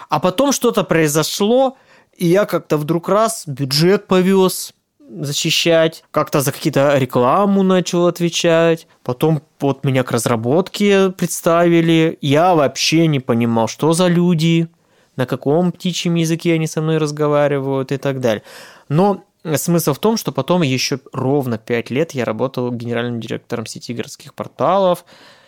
[0.08, 1.76] А потом что-то произошло,
[2.16, 4.72] и я как-то вдруг раз бюджет повез
[5.08, 13.06] защищать, как-то за какие-то рекламу начал отвечать, потом вот меня к разработке представили, я вообще
[13.06, 14.68] не понимал, что за люди,
[15.16, 18.42] на каком птичьем языке они со мной разговаривают и так далее.
[18.88, 19.24] Но
[19.56, 24.34] смысл в том, что потом еще ровно 5 лет я работал генеральным директором сети городских
[24.34, 25.04] порталов.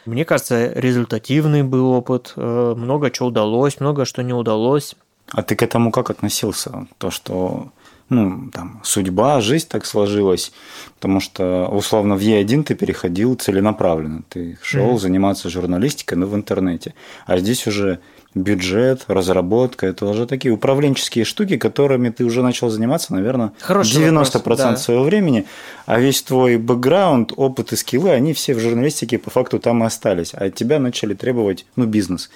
[0.07, 4.97] Мне кажется, результативный был опыт, э, много чего удалось, много что не удалось.
[5.31, 6.87] А ты к этому как относился?
[6.99, 7.71] То, что
[8.11, 10.53] ну, там, судьба, жизнь так сложилась,
[10.97, 14.23] потому что, условно, в Е1 ты переходил целенаправленно.
[14.29, 14.99] Ты шел Мгм.
[14.99, 16.95] заниматься журналистикой, но в интернете.
[17.27, 18.01] А здесь уже
[18.35, 24.35] бюджет, разработка, это уже такие управленческие штуки, которыми ты уже начал заниматься, наверное, Хороший 90%
[24.35, 24.77] вопрос, да.
[24.77, 25.47] своего времени,
[25.87, 29.87] а весь твой бэкграунд, опыт и скиллы, они все в журналистике по факту там и
[29.87, 32.31] остались, а от тебя начали требовать, ну, бизнес.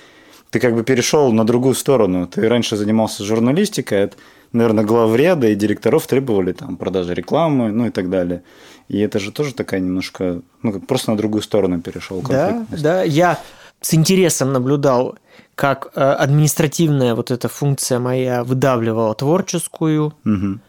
[0.50, 2.26] Ты как бы перешел на другую сторону.
[2.28, 4.16] Ты раньше занимался журналистикой, от,
[4.55, 8.43] наверное, главреда и директоров требовали там продажи рекламы, ну и так далее.
[8.88, 12.83] И это же тоже такая немножко, ну, как просто на другую сторону перешел Да, конфликтность.
[12.83, 13.38] да, я
[13.81, 15.17] с интересом наблюдал,
[15.55, 20.61] как э, административная вот эта функция моя выдавливала творческую Мгм.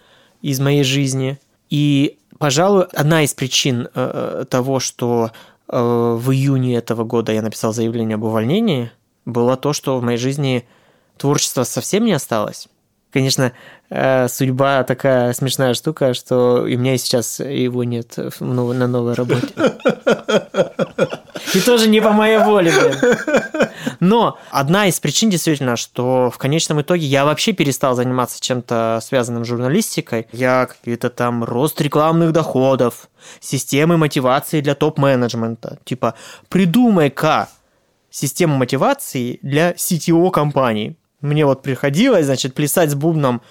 [0.41, 1.39] из моей жизни.
[1.69, 5.31] И, пожалуй, одна из причин э, того, что
[5.67, 8.91] э, в июне этого года я написал заявление об увольнении,
[9.25, 10.65] было то, что в моей жизни
[11.17, 12.67] творчества совсем не осталось.
[13.15, 13.53] Конечно,
[13.89, 19.47] э, судьба такая смешная штука, что и у меня сейчас его нет на новой работе.
[21.53, 23.69] И тоже не по моей воле, блин.
[24.01, 29.45] Но одна из причин действительно, что в конечном итоге я вообще перестал заниматься чем-то связанным
[29.45, 30.27] с журналистикой.
[30.33, 33.07] Я какие-то там рост рекламных доходов,
[33.39, 35.79] системы мотивации для топ-менеджмента.
[35.85, 36.15] Типа,
[36.49, 37.47] придумай-ка
[38.09, 40.97] систему мотивации для CTO компании.
[41.21, 43.41] Мне вот приходилось, значит, плясать с бубном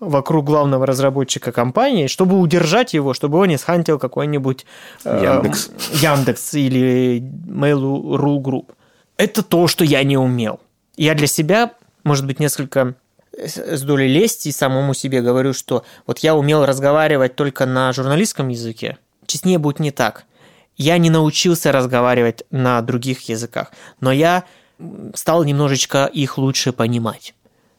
[0.00, 4.66] вокруг главного разработчика компании, чтобы удержать его, чтобы он не схантил какой-нибудь
[5.04, 5.70] э, Яндекс.
[5.92, 8.72] Яндекс или Mail.ru Group.
[9.16, 10.60] Это то, что я не умел.
[10.96, 12.94] Я для себя, может быть, несколько
[13.36, 18.98] с долей лести самому себе говорю, что вот я умел разговаривать только на журналистском языке.
[19.26, 20.24] Честнее будет не так.
[20.76, 24.44] Я не научился разговаривать на других языках, но я
[25.14, 27.34] стал немножечко их лучше понимать.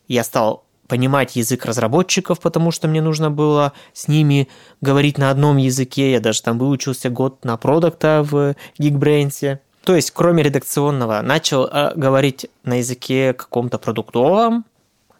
[0.08, 4.48] Я стал понимать язык разработчиков, потому что мне нужно было с ними
[4.82, 6.12] говорить на одном языке.
[6.12, 9.60] Я даже там выучился год на продукта в Geekbrains.
[9.84, 14.66] То есть, кроме редакционного, начал э, говорить на языке каком-то продуктовом,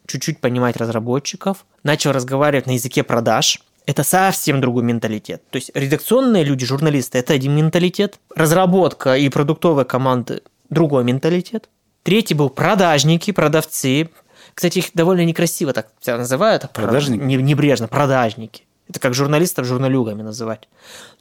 [0.08, 3.62] чуть-чуть понимать разработчиков, начал разговаривать на языке продаж.
[3.86, 5.44] Это совсем другой менталитет.
[5.52, 11.70] То есть редакционные люди, журналисты– это один менталитет, разработка и продуктовые команды– другой менталитет.
[12.04, 14.10] Третий был продажники, продавцы.
[14.54, 16.70] Кстати, их довольно некрасиво так себя называют.
[16.72, 17.22] Продажники?
[17.22, 18.64] Не- Небрежно, продажники.
[18.88, 20.70] Это как журналистов журналюгами называть.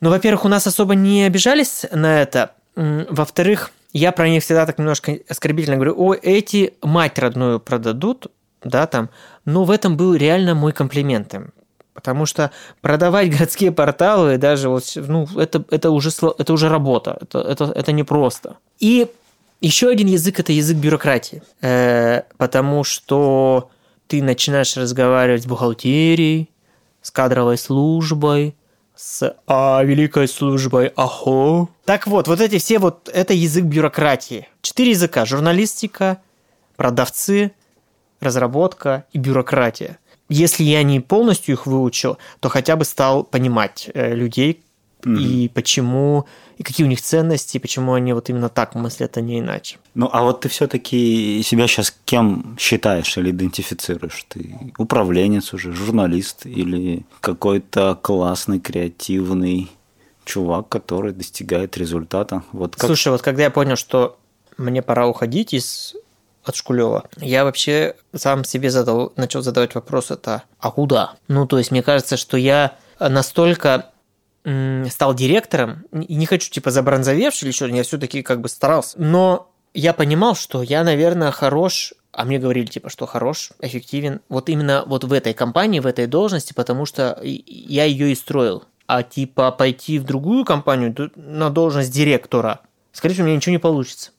[0.00, 2.52] Ну, во-первых, у нас особо не обижались на это.
[2.76, 8.26] Во-вторых, я про них всегда так немножко оскорбительно говорю, о, эти мать родную продадут,
[8.62, 9.09] да, там.
[9.44, 11.52] Но в этом был реально мой комплимент им.
[11.94, 12.50] Потому что
[12.83, 17.92] продавать городские порталы, даже вот, ну, это, это, уже, это уже работа, это, это, это
[17.92, 18.57] непросто.
[18.80, 19.07] И
[19.61, 23.71] Еще один язык– это язык бюрократии, Э, потому что
[24.07, 26.51] ты начинаешь разговаривать с бухгалтерией,
[27.01, 28.55] с кадровой службой,
[28.97, 31.69] с а, великой службой АХО.
[31.85, 34.49] Так вот, вот эти все вот, это язык бюрократии.
[34.62, 35.25] Четыре языка.
[35.25, 36.23] Журналистика,
[36.77, 37.53] продавцы,
[38.21, 39.99] разработка и бюрократия.
[40.29, 44.14] Если я не полностью их выучил, то хотя бы стал понимать э,
[45.05, 46.27] людей и почему,
[46.59, 49.79] и какие у них ценности, и почему они вот именно так мыслят, а не иначе.
[49.95, 54.25] Ну, а вот ты все-таки себя сейчас кем считаешь или идентифицируешь?
[54.29, 59.71] Ты управленец уже, журналист или какой-то классный, креативный
[60.25, 62.43] чувак, который достигает результата?
[62.53, 62.87] Вот как...
[62.87, 64.19] Слушай, вот когда я понял, что
[64.57, 65.95] мне пора уходить из
[66.45, 71.14] от Шкулева, я вообще сам себе задал, начал задавать вопрос, это а куда?
[71.27, 73.90] Ну, то есть, мне кажется, что я настолько
[74.44, 79.50] стал директором, и не хочу типа забронзовевший или что, я все-таки как бы старался, но
[79.72, 84.85] я понимал, что я, наверное, хорош, а мне говорили, типа, что хорош, эффективен, вот именно
[84.87, 88.64] вот в этой компании, в этой должности, потому что я ее и строил.
[88.87, 92.61] А типа пойти в другую компанию на должность директора,
[92.92, 94.11] скорее всего, у меня ничего не получится.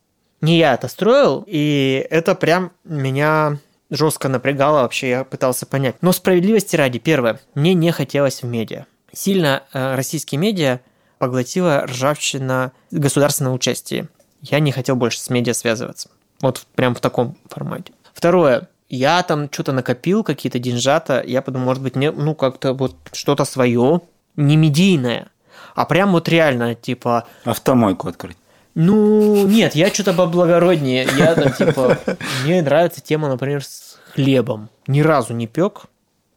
[0.41, 3.59] Не я это строил, и это прям меня
[3.89, 5.95] жестко напрягало вообще, я пытался понять.
[6.01, 8.85] Но справедливости ради, первое, мне не хотелось в медиа.
[9.15, 10.82] Сильно э, российские медиа
[11.19, 14.10] поглотила ржавчина государственного участия.
[14.41, 16.10] Я не хотел больше с медиа связываться.
[16.41, 17.93] Вот прям в таком формате.
[18.13, 22.95] Второе, я там что-то накопил, какие-то деньжата, я подумал, может быть, мне, ну, как-то вот
[23.13, 24.01] что-то свое,
[24.36, 25.30] не медийное,
[25.75, 28.38] а прям вот реально, типа, Автомойку открыть.
[28.75, 31.08] ну, нет, я что-то поблагороднее.
[31.17, 31.97] Я там, типа,
[32.43, 34.69] мне нравится тема, например, с хлебом.
[34.88, 35.86] Ни разу не пек,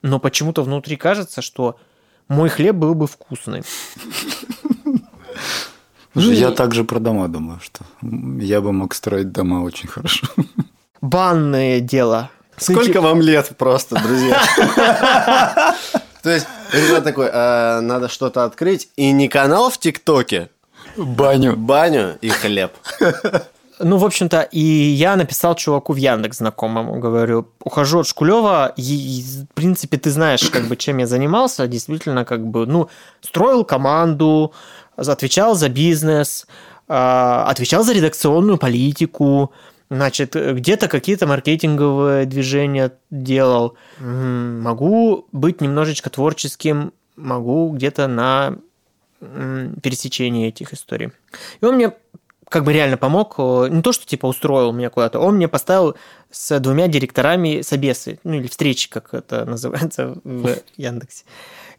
[0.02, 1.76] но почему-то внутри кажется, что
[2.28, 3.62] мой хлеб был бы вкусный.
[6.12, 7.84] Слушай, Ну я также про дома думаю, что
[8.42, 10.26] я бы мог строить дома очень хорошо.
[11.00, 12.30] Банное дело.
[12.56, 14.42] Сколько вам лет просто, друзья?
[16.22, 20.50] То есть, ребят такой, «А, надо что-то открыть, и не канал в ТикТоке,
[20.96, 21.56] Баню.
[21.56, 22.72] баню и хлеб.
[23.80, 29.22] Ну, в общем-то, и я написал чуваку в Яндекс знакомому, говорю, ухожу от Шкулева, и,
[29.22, 32.88] в принципе, ты знаешь, как бы, чем я занимался, действительно, как бы, ну,
[33.20, 34.52] строил команду,
[34.96, 36.46] отвечал за бизнес,
[36.88, 39.52] а, отвечал за редакционную политику,
[39.90, 43.76] значит, где-то какие-то маркетинговые движения делал.
[44.00, 48.56] Могу быть немножечко творческим, могу где-то на
[49.20, 51.10] пересечении этих историй.
[51.60, 51.92] И он мне
[52.48, 55.96] как бы реально помог, э, не то, что типа устроил меня куда-то, он мне поставил
[56.30, 61.24] с двумя директорами собесы, ну или встречи, как это называется в Яндексе.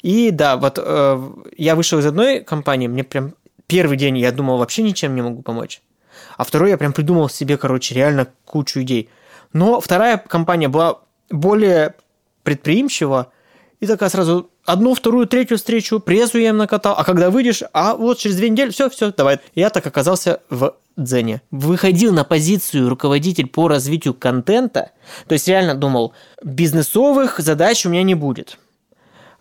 [0.02, 3.34] И да, вот э, я вышел из одной компании, мне прям
[3.68, 5.82] первый день я думал, вообще ничем не могу помочь.
[6.38, 9.10] А второй я прям придумал себе, короче, реально кучу идей.
[9.54, 11.96] Но вторая компания была более
[12.44, 13.32] предприимчива,
[13.80, 17.96] и такая сразу одну, вторую, третью встречу, прессу я им накатал, а когда выйдешь, а
[17.96, 19.40] вот через две недели, все, все, давай.
[19.56, 21.42] Я так оказался в Дзене.
[21.50, 24.92] Выходил на позицию руководитель по развитию контента,
[25.28, 26.14] то есть реально думал,
[26.44, 28.58] бизнесовых задач у меня не будет.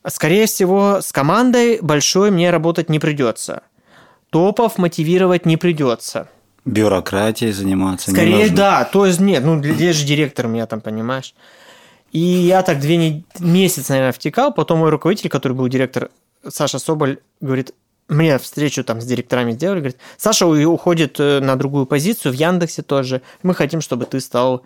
[0.06, 3.62] Скорее всего, с командой большой мне работать не придется.
[4.30, 6.28] Топов мотивировать не придется.
[6.64, 8.56] Бюрократией заниматься не Скорее, нужно.
[8.56, 8.84] да.
[8.84, 11.34] То есть, нет, ну, здесь же директор меня там, понимаешь.
[12.12, 13.24] И я так две не...
[13.38, 14.52] месяц, наверное, втекал.
[14.52, 16.10] Потом мой руководитель, который был директор,
[16.46, 17.74] Саша Соболь, говорит,
[18.08, 22.82] мне встречу там с директорами сделали, говорит, Саша уходит э, на другую позицию в Яндексе
[22.82, 23.20] тоже.
[23.42, 24.64] Мы хотим, чтобы ты стал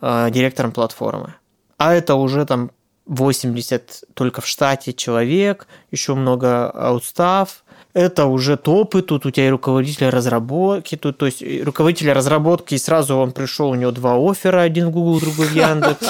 [0.00, 1.34] э, директором платформы.
[1.76, 2.70] А это уже там
[3.06, 7.64] 80 только в штате человек, еще много аутстав.
[7.94, 12.78] Это уже топы, тут у тебя и руководитель разработки, тут, то есть руководитель разработки, и
[12.78, 16.06] сразу он пришел, у него два оффера, один в Google, другой в Яндекс.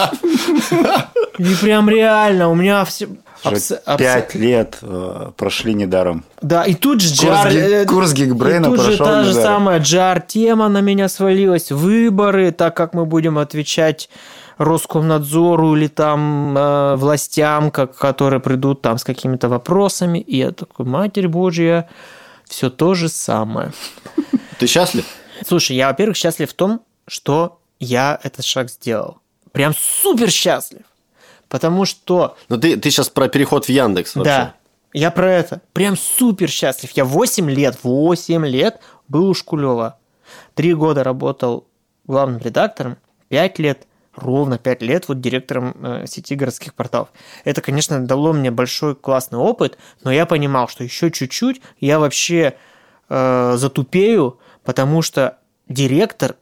[1.38, 3.09] И прям реально, у меня все...
[3.99, 6.25] Пять лет э, прошли недаром.
[6.40, 7.49] Да, и тут же джар...
[7.49, 11.70] э, курс И тут же та же самая джар-тема на меня свалилась.
[11.70, 14.09] Выборы, так как мы будем отвечать
[14.59, 20.19] Роскомнадзору или там э, властям, как, которые придут там с какими-то вопросами.
[20.19, 21.88] И я такой, Матерь Божья,
[22.45, 23.73] все то же самое.
[24.59, 25.05] Ты счастлив?
[25.47, 29.19] Слушай, я, во-первых, счастлив в том, что я этот шаг сделал.
[29.53, 30.83] Прям супер счастлив.
[31.49, 34.31] Потому что Ну ты, ты сейчас про переход в Яндекс вообще.
[34.31, 34.55] да,
[34.93, 35.61] я про это.
[35.73, 36.90] Прям супер счастлив.
[36.93, 39.99] Я 8 лет, 8 лет был у Шкулева.
[40.55, 41.67] Три года работал
[42.07, 42.97] главным редактором,
[43.29, 47.09] 5 лет, ровно 5 лет вот директором э, сети городских порталов.
[47.44, 52.55] Это, конечно, дало мне большой классный опыт, но я понимал, что еще чуть-чуть я вообще
[53.09, 56.37] э, затупею, потому что директор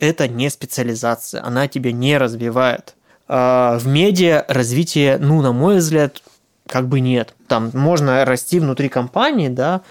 [0.00, 2.96] это не специализация, она тебя не развивает.
[3.28, 6.22] А в медиа развитие, ну, на мой взгляд,
[6.66, 7.34] как бы нет.
[7.46, 9.82] Там можно расти внутри компании, да,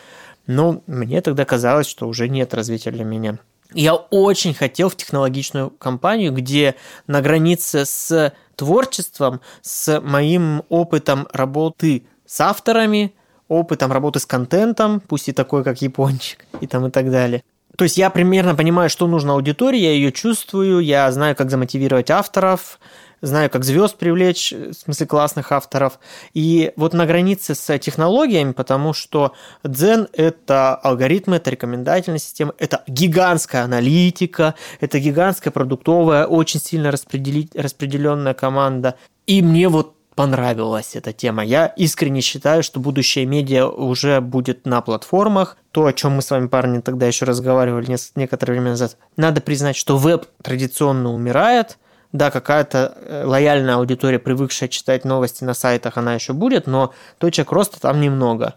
[0.48, 3.40] но мне тогда казалось, что уже нет развития для меня.
[3.74, 6.76] Я очень хотел в технологичную компанию, где
[7.08, 13.14] на границе с творчеством, с моим опытом работы с авторами,
[13.48, 17.44] опытом работы с контентом, пусть и такой, как япончик, и там и так далее.
[17.78, 22.12] То есть я примерно понимаю, что нужно аудитории, я ее чувствую, я знаю, как замотивировать
[22.12, 22.80] авторов,
[23.22, 26.00] знаю, как звезд привлечь, в смысле классных авторов.
[26.34, 32.84] И вот на границе с технологиями, потому что Дзен– это алгоритмы, это рекомендательная система, это
[32.88, 38.96] гигантская аналитика, это гигантская продуктовая, очень сильно распределенная команда.
[39.28, 41.44] И мне вот понравилась эта тема.
[41.44, 45.58] Я искренне считаю, что будущее медиа уже будет на платформах.
[45.72, 48.98] То, о чем мы с вами, парни, тогда еще разговаривали некоторое время назад.
[49.16, 51.78] Надо признать, что веб традиционно умирает–
[52.12, 57.52] да, какая-то э, лояльная аудитория, привыкшая читать новости на сайтах, она еще будет, но точек
[57.52, 58.56] роста там немного.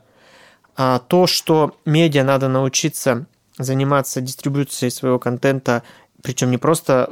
[0.76, 3.26] А то, что медиа надо научиться
[3.58, 5.84] заниматься дистрибуцией своего контента,
[6.22, 7.10] причем не просто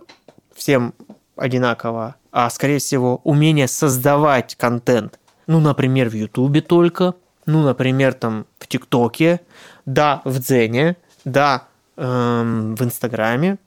[0.55, 0.94] всем
[1.37, 5.18] одинаково, а, скорее всего, умение создавать контент.
[5.46, 7.14] Ну, например, в Ютубе только,
[7.46, 9.40] ну, например, там в ТикТоке,
[9.87, 11.64] да, в Дзене, да,
[11.96, 13.59] эм, в Инстаграме,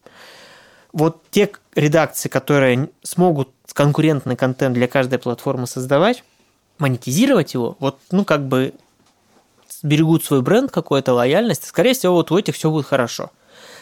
[0.95, 6.23] вот те редакции, которые смогут конкурентный контент для каждой платформы создавать,
[6.77, 8.73] монетизировать его, вот, ну, как бы
[9.83, 13.31] берегут свой бренд, какую-то лояльность, скорее всего, вот у этих все будет хорошо.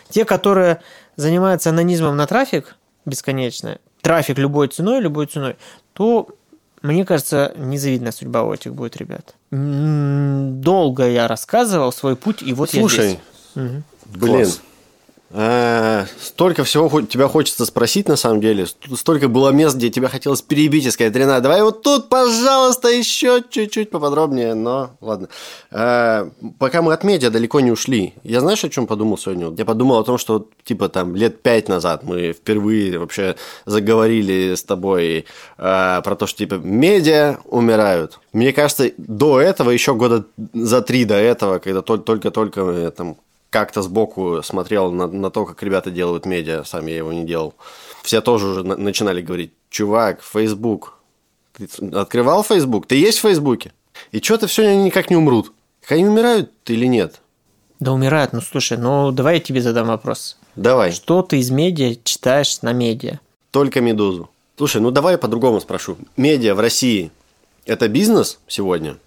[0.10, 0.82] Те, которые
[1.16, 2.76] занимаются анонизмом на трафик
[3.06, 5.56] бесконечно, трафик любой ценой, любой ценой,
[5.94, 6.30] то,
[6.82, 9.36] мне кажется, незавидная судьба у этих будет ребят.
[9.52, 13.20] Долго я рассказывал свой путь, и вот Слушай,
[13.56, 13.84] я здесь.
[14.06, 14.62] Блин, Класс.
[15.36, 18.68] Э, столько всего тебя хочется спросить, на самом деле.
[18.68, 23.44] Столько было мест, где тебя хотелось перебить и сказать, Ренат, давай вот тут, пожалуйста, еще
[23.50, 24.54] чуть-чуть поподробнее.
[24.54, 25.30] Но ладно.
[25.72, 29.52] Э, пока мы от медиа далеко не ушли, я знаешь, о чем подумал сегодня?
[29.58, 34.64] Я подумал о том, что типа там лет пять назад мы впервые вообще заговорили с
[34.64, 35.26] тобой
[35.58, 38.20] э, про то, что типа медиа умирают.
[38.34, 43.18] Мне кажется, до этого, еще года за три до этого, когда только-только там
[43.54, 47.54] как-то сбоку смотрел на, на то, как ребята делают медиа, сам я его не делал.
[48.02, 50.96] Все тоже уже на, начинали говорить, чувак, Facebook,
[51.56, 52.88] ты открывал Facebook?
[52.88, 53.72] Ты есть в Фейсбуке?
[54.12, 55.54] И что-то все они никак не умрут.
[55.88, 57.22] Они умирают или нет?
[57.80, 58.34] Да умирают.
[58.34, 60.38] Ну, слушай, ну давай я тебе задам вопрос.
[60.56, 60.92] Давай.
[60.92, 63.20] Что ты из медиа читаешь на медиа?
[63.52, 64.32] Только «Медузу».
[64.58, 65.98] Слушай, ну давай я по-другому спрошу.
[66.18, 67.12] Медиа в России–
[67.66, 68.98] это бизнес сегодня?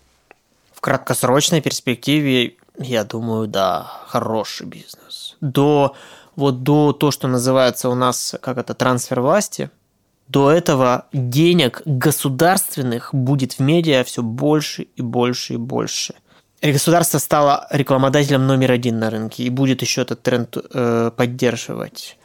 [0.73, 5.37] В краткосрочной перспективе я думаю, да, хороший бизнес.
[5.41, 5.95] До
[6.37, 9.71] вот до то, что называется у нас как это трансфер власти,
[10.29, 16.15] до этого денег государственных будет в медиа все больше и больше и больше.
[16.61, 22.19] И государство стало рекламодателем номер один на рынке и будет еще этот тренд э, поддерживать.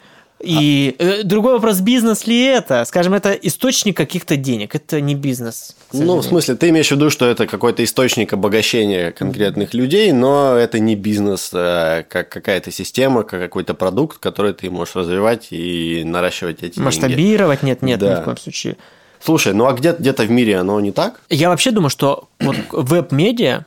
[0.44, 1.24] И а...
[1.24, 2.84] другой вопрос, бизнес ли это?
[2.86, 5.76] Скажем, это источник каких-то денег, это не бизнес.
[5.94, 10.56] Ну, в смысле, ты имеешь в виду, что это какой-то источник обогащения конкретных людей, но
[10.56, 16.04] это не бизнес, а как какая-то система, как какой-то продукт, который ты можешь развивать и
[16.06, 17.62] наращивать эти Масштабировать?
[17.62, 17.72] Деньги.
[17.72, 18.18] Нет, нет, да.
[18.18, 18.78] ни в коем случае.
[19.20, 21.22] Слушай, ну а где- где-то в мире оно не так?
[21.30, 23.66] Я вообще думаю, что вот веб-медиа,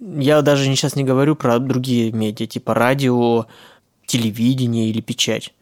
[0.00, 3.46] я даже сейчас не говорю про другие медиа, типа радио,
[4.06, 5.54] телевидение или печать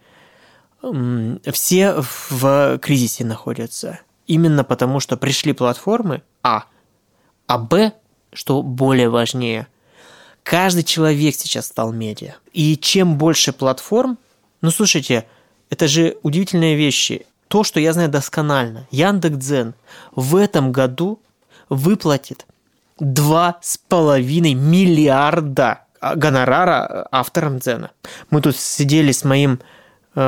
[1.53, 1.95] все
[2.31, 4.01] в кризисе находятся.
[4.27, 6.65] Именно потому, что пришли платформы, а.
[7.47, 7.93] А Б,
[8.33, 9.67] что более важнее,
[10.43, 12.35] каждый человек сейчас стал медиа.
[12.53, 14.19] И чем больше платформ,
[14.61, 15.27] ну слушайте,
[15.71, 17.27] это же удивительные вещи.
[17.49, 19.75] То, что я знаю досконально, Яндекс.Дзен
[20.15, 21.19] в этом году
[21.71, 22.47] выплатит
[23.01, 27.91] 2,5 миллиарда гонорара авторам Дзена.
[28.31, 29.63] Мы тут сидели с моим Э,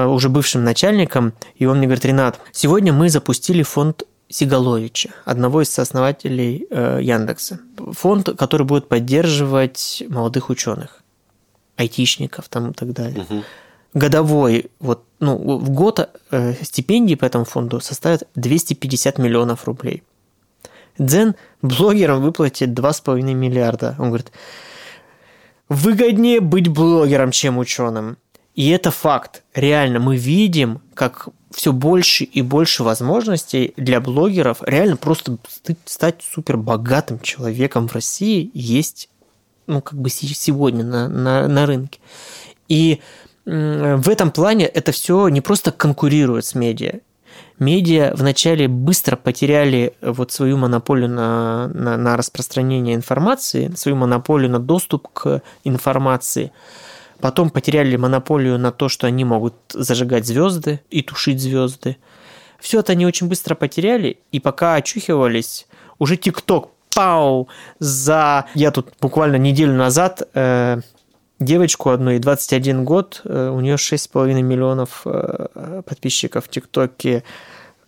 [0.07, 5.71] уже бывшим начальником, и он мне говорит, Ренат, сегодня мы запустили фонд Сигаловича, одного из
[5.71, 7.59] сооснователей э, Яндекса.
[7.77, 11.03] Фонд, который будет поддерживать молодых ученых,
[11.77, 13.27] айтишников там и так далее.
[13.29, 13.43] Угу.
[13.95, 20.05] Годовой, вот, ну, в год э, стипендии по этому фонду составят 250 миллионов рублей.
[20.97, 23.97] Дзен блогерам выплатит 2,5 миллиарда.
[23.99, 24.31] Он говорит,
[25.69, 28.17] выгоднее быть блогером, чем ученым.
[28.61, 29.43] И это факт.
[29.55, 35.39] Реально, мы видим, как все больше и больше возможностей для блогеров реально просто
[35.87, 39.09] стать супер богатым человеком в России есть,
[39.67, 42.01] ну, как бы сегодня на, на, на рынке.
[42.69, 43.01] И
[43.47, 47.01] в этом плане это все не просто конкурирует с медиа.
[47.59, 54.59] Медиа вначале быстро потеряли вот свою монополию на, на, на распространение информации, свою монополию на
[54.59, 56.53] доступ к информации.
[57.21, 61.97] Потом потеряли монополию на то, что они могут зажигать звезды и тушить звезды.
[62.59, 65.67] Все это они очень быстро потеряли, и пока очухивались,
[65.99, 67.49] уже ТикТок, пау,
[67.79, 68.47] за...
[68.55, 70.81] Я тут буквально неделю назад э,
[71.39, 77.25] девочку одну, ей 21 год, э, у нее 6,5 миллионов э, подписчиков в ТикТоке,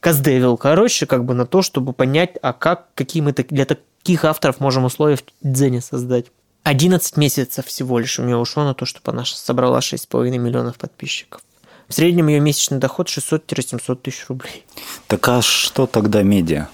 [0.00, 4.58] каздевил, короче, как бы на то, чтобы понять, а как, какие мы для таких авторов
[4.58, 6.26] можем условия в Дзене создать.
[6.64, 11.42] 11 месяцев всего лишь у нее ушло на то, чтобы она собрала 6,5 миллионов подписчиков.
[11.88, 14.64] В среднем ее месячный доход 600-700 тысяч рублей.
[15.08, 16.68] Так а что тогда медиа?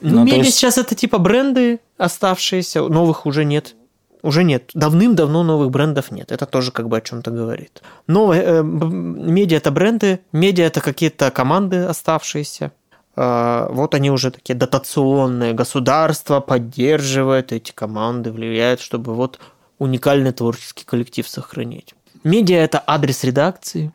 [0.00, 3.74] Ну, Ну, медиа есть- сейчас это типа бренды оставшиеся, новых уже нет.
[4.22, 4.70] Уже нет.
[4.74, 6.32] Давным-давно новых брендов нет.
[6.32, 7.82] Это тоже как бы о чем-то говорит.
[8.08, 12.72] Новые, э, медиа это бренды, медиа это какие-то команды оставшиеся.
[13.20, 15.52] А, Вот они уже такие дотационные.
[15.52, 19.40] Государство поддерживает эти команды, влияет, чтобы вот
[19.80, 21.94] уникальный творческий коллектив сохранить.
[22.22, 23.92] Медиа это адрес редакции.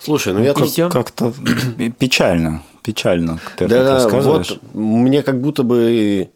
[0.00, 0.74] Слушай, ну я тут...
[0.90, 1.32] Как-то
[1.98, 3.38] печально, печально.
[3.56, 6.30] Ты это Да, вот мне как будто бы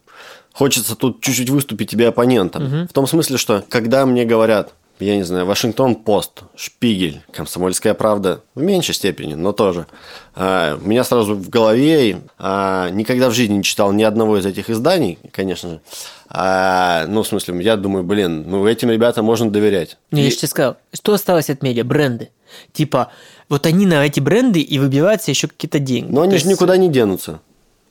[0.53, 2.87] хочется тут чуть-чуть выступить тебе оппонентом.
[2.87, 8.61] В том смысле, что когда мне говорят, я не знаю, Вашингтон-Пост, Шпигель, Комсомольская правда, в
[8.61, 9.87] меньшей степени, но тоже.
[10.35, 14.45] а, У меня сразу в голове, а, никогда в жизни не читал ни одного из
[14.45, 15.81] этих изданий, конечно же.
[16.29, 19.97] А, Ну, в смысле, я думаю, блин, ну этим ребятам можно доверять.
[20.11, 21.83] Не, я же тебе сказал, что осталось от медиа?
[21.83, 22.29] Бренды.
[22.73, 23.11] Типа,
[23.47, 26.11] вот они на эти бренды и выбиваются еще какие-то деньги.
[26.11, 27.39] Но они же никуда не денутся.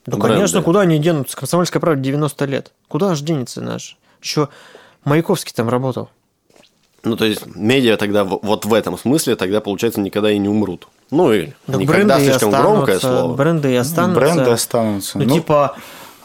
[0.05, 0.35] Да, бренды.
[0.35, 1.35] конечно, куда они денутся?
[1.37, 2.71] Комсомольская правда 90 лет.
[2.87, 3.97] Куда же денется наш?
[4.21, 4.49] Еще
[5.03, 6.09] Маяковский там работал.
[7.03, 10.87] Ну, то есть, медиа тогда вот в этом смысле тогда, получается, никогда и не умрут.
[11.11, 13.35] Ну, и Так никогда бренды и слишком громкое останутся, слово.
[13.35, 14.19] Бренды и останутся.
[14.19, 15.17] Бренды останутся.
[15.17, 15.75] Ну, Ну, типа,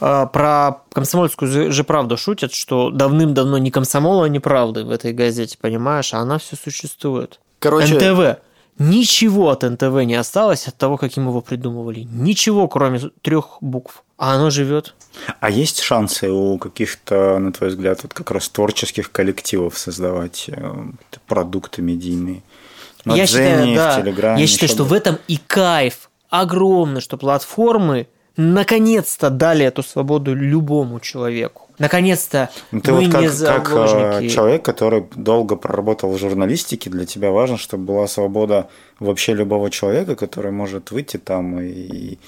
[0.00, 5.56] э, про комсомольскую же- правду шутят, что давным-давно ни комсомола, ни правды в этой газете,
[5.60, 7.40] понимаешь, а она все существует.
[7.58, 8.38] Короче, НТВ.
[8.78, 12.00] Ничего от НТВ не осталось от того, каким его придумывали.
[12.10, 14.03] Ничего, кроме трех букв.
[14.16, 14.94] А оно живет.
[15.40, 20.84] А есть шансы у каких-то, на твой взгляд, вот как раз творческих коллективов создавать э,
[21.26, 22.42] продукты медийные?
[23.04, 23.92] На я Дзене, считаю, да.
[23.92, 29.64] в Телеграме, я считаю, еще что в этом и кайф огромный, что платформы наконец-то дали
[29.64, 31.63] эту свободу любому человеку.
[31.78, 34.24] Наконец-то Ну, ты мы вот как, не как заложники.
[34.26, 38.68] э, человек, который долго проработал в журналистике, для тебя важно, чтобы была свобода
[39.00, 42.18] вообще любого человека, который может выйти там и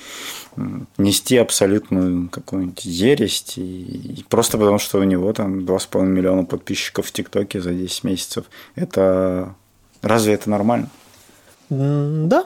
[0.57, 3.61] м, нести абсолютную какую-нибудь ересь, и,
[4.18, 8.47] и просто потому, что у него там 2,5 миллиона подписчиков в ТикТоке за 10 месяцев.
[8.74, 9.55] Это
[10.03, 10.88] разве это нормально?
[11.70, 12.44] Да.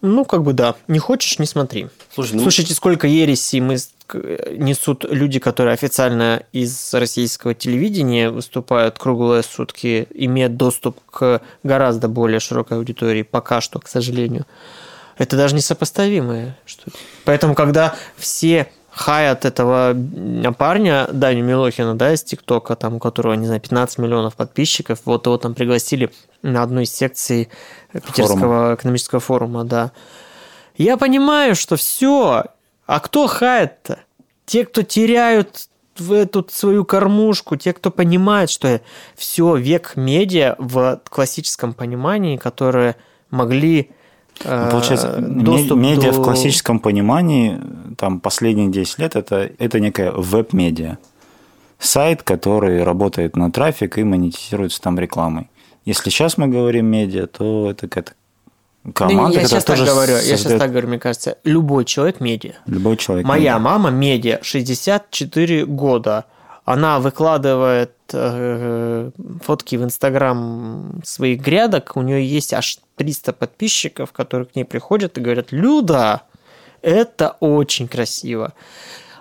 [0.00, 0.74] Ну, как бы да.
[0.88, 1.86] Не хочешь, не смотри.
[2.12, 3.76] Слушай, ну- Слушайте, сколько ересей мы
[4.14, 12.40] несут люди, которые официально из российского телевидения выступают круглые сутки, имеют доступ к гораздо более
[12.40, 14.46] широкой аудитории, пока что, к сожалению.
[15.18, 16.96] Это даже несопоставимые штуки.
[17.24, 19.96] Поэтому, когда все хаят этого
[20.58, 25.26] парня, Даню Милохина, да, из ТикТока, там, у которого, не знаю, 15 миллионов подписчиков, вот
[25.26, 26.10] его там пригласили
[26.42, 27.48] на одну из секций
[27.92, 29.92] Питерского экономического форума, да.
[30.76, 32.44] Я понимаю, что все.
[32.92, 34.00] А кто хает-то?
[34.44, 38.82] Те, кто теряют в эту свою кормушку, те, кто понимает, что
[39.16, 42.96] все, век медиа в классическом понимании, которые
[43.30, 43.90] могли
[44.44, 47.58] э, Ну, Получается, ме- доступ медиа до- в классическом понимании,
[47.96, 50.98] там, последние 10 лет, это, это некая веб-медиа.
[51.78, 55.48] Сайт, который работает на трафик и монетизируется там рекламой.
[55.86, 57.88] Если сейчас мы говорим медиа, то это
[58.94, 61.84] команда, я которая сейчас так тоже говорю, я сейчас создает так говорю, мне кажется, любой
[61.84, 62.54] человек медиа.
[62.66, 63.26] любой человек.
[63.26, 63.58] Моя медиа.
[63.58, 66.24] мама медиа, 64 года.
[66.64, 69.10] Она выкладывает э,
[69.44, 71.92] фотки в Инстаграм своих грядок.
[71.96, 76.22] У нее есть аж 300 подписчиков, которые к ней приходят и говорят, Люда,
[76.82, 78.52] это очень красиво.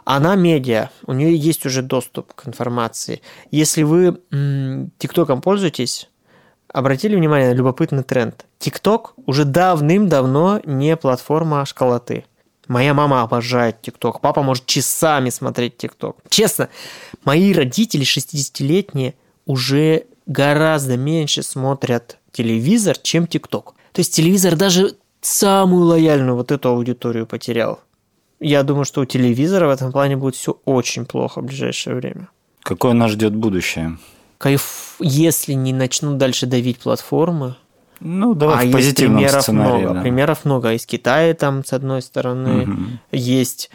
[0.04, 3.22] Она медиа, у нее есть уже доступ к информации.
[3.50, 6.11] Если вы м, ТикТоком пользуетесь,
[6.74, 8.46] обратили внимание на любопытный тренд.
[8.60, 12.26] ТикТок уже давным-давно не платформа школоты.
[12.68, 14.22] Моя мама обожает ТикТок.
[14.22, 16.18] Папа может часами смотреть ТикТок.
[16.30, 16.70] Честно,
[17.26, 19.16] мои родители 60-летние
[19.46, 23.74] уже гораздо меньше смотрят телевизор, чем ТикТок.
[23.92, 27.82] То есть телевизор даже самую лояльную вот эту аудиторию потерял.
[28.40, 32.30] Я думаю, что у телевизора в этом плане будет все очень плохо в ближайшее время.
[32.64, 33.98] Какое нас ждет будущее?
[34.42, 37.56] Кайф, если не начнут дальше давить платформы,
[38.00, 39.82] Ну, давай а в есть позитивном примеров сценарии.
[39.84, 39.94] много.
[39.94, 40.02] да.
[40.02, 40.74] Примеров много.
[40.74, 43.00] Из Китая там, с одной стороны, Мгм.
[43.12, 43.70] есть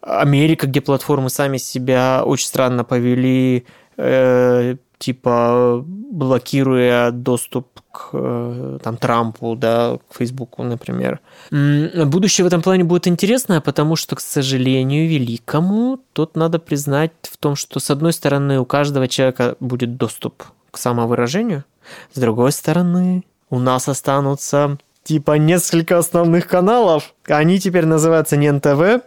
[0.00, 3.64] Америка, где платформы сами себя очень странно повели,
[3.96, 11.20] э, типа блокируя доступ к э, там, Трампу, да, к Фейсбуку, например.
[11.50, 17.36] Будущее в этом плане будет интересное, потому что, к сожалению, великому, тут надо признать в
[17.36, 21.64] том, что, с одной стороны, у каждого человека будет доступ к самовыражению,
[22.12, 27.14] с другой стороны, у нас останутся типа несколько основных каналов.
[27.26, 29.04] Они теперь называются не НТВ,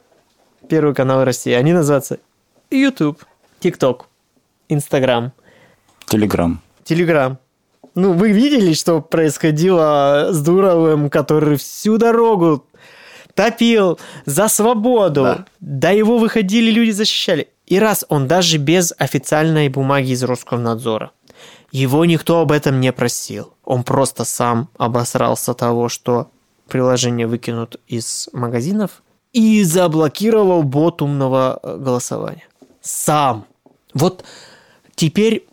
[0.68, 2.20] первый канал России, они называются
[2.72, 3.24] YouTube,
[3.60, 4.06] TikTok,
[4.70, 5.32] Instagram,
[6.12, 6.60] Телеграм.
[6.84, 7.38] Telegram.
[7.96, 12.66] Ну, вы видели, что происходило с Дуровым, который всю дорогу
[13.34, 15.24] топил за свободу.
[15.24, 15.46] Да.
[15.62, 17.48] Да его выходили, люди защищали.
[17.66, 21.12] И раз он даже без официальной бумаги из Роскомнадзора,
[21.72, 23.54] его никто об этом не просил.
[23.64, 26.30] Он просто сам обосрался того, что
[26.68, 29.02] приложение выкинут из магазинов
[29.32, 32.48] и заблокировал бот умного э, голосования.
[32.82, 33.46] Сам.
[33.94, 34.26] Вот
[34.96, 35.48] теперь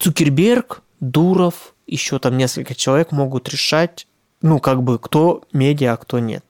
[0.00, 4.06] Цукерберг, Дуров, еще там несколько человек могут решать,
[4.42, 6.44] ну, как бы, кто медиа, а кто нет.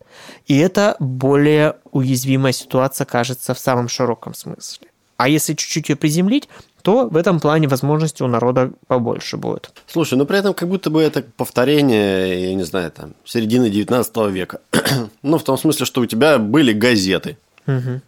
[0.46, 4.88] И это более уязвимая ситуация, кажется, в самом широком смысле.
[5.16, 6.48] А если чуть-чуть ее приземлить,
[6.82, 9.70] то в этом плане возможностей у народа побольше будет.
[9.86, 14.16] Слушай, ну при этом как будто бы это повторение, я не знаю, там, середины 19
[14.30, 14.61] века.
[15.22, 17.36] ну, в том смысле, что у тебя были газеты.
[17.66, 18.01] Мгм.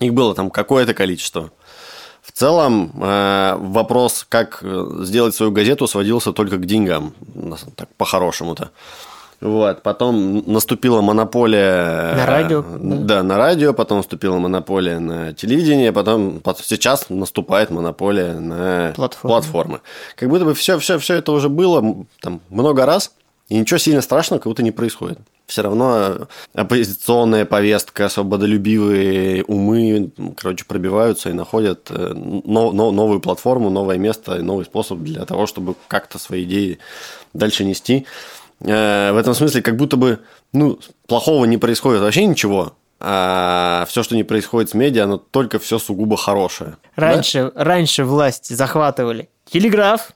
[0.00, 1.50] Их было там какое-то количество.
[2.26, 7.14] В целом, э, вопрос, как э, сделать свою газету, сводился только к деньгам,
[7.76, 8.70] так по-хорошему-то.
[9.40, 12.14] Вот, потом наступила монополия...
[12.16, 12.96] На радио, э, да.
[12.96, 19.30] Да, на радио, потом наступила монополия на телевидение, потом пот- сейчас наступает монополия на Платформы.
[19.34, 19.80] платформы.
[20.16, 23.12] Как будто бы все, все, все это уже было там, много раз,
[23.48, 25.18] и ничего сильно страшного как будто не происходит.
[25.46, 33.70] Все равно оппозиционная повестка, свободолюбивые умы, короче, пробиваются и находят э, но- но- новую платформу,
[33.70, 36.78] новое место и новый способ для того, чтобы как-то свои идеи
[37.32, 38.06] дальше нести.
[38.60, 40.18] Э, В этом смысле, как будто бы
[40.52, 45.58] ну, плохого не происходит вообще ничего, а все, что не происходит с медиа, оно только
[45.60, 46.76] все сугубо хорошее.
[46.96, 50.10] Раньше, раньше власти захватывали телеграф,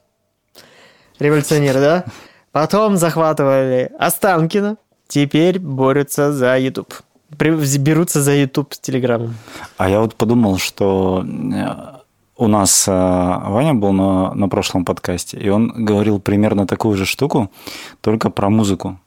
[1.21, 2.05] революционер, да?
[2.53, 4.77] Потом захватывали Останкина,
[5.11, 6.95] теперь борются за YouTube.
[7.31, 9.35] Берутся за YouTube с Телеграмом.
[9.77, 12.01] А я вот подумал, что э,
[12.37, 17.07] у нас э, Ваня был на, на прошлом подкасте, и он говорил примерно такую же
[17.07, 17.51] штуку,
[18.01, 18.99] только про музыку.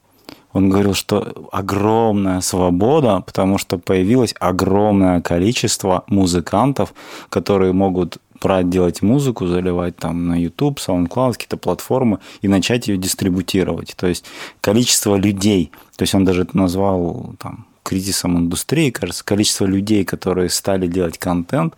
[0.52, 6.94] Он говорил, что огромная свобода, потому что появилось огромное количество музыкантов,
[7.28, 12.96] которые могут брать, делать музыку, заливать там на YouTube, SoundCloud, какие-то платформы и начать ее
[12.96, 13.94] дистрибутировать.
[13.96, 14.24] То есть
[14.60, 20.86] количество людей, то есть он даже назвал там кризисом индустрии, кажется, количество людей, которые стали
[20.86, 21.74] делать контент,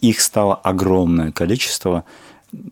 [0.00, 2.04] их стало огромное количество,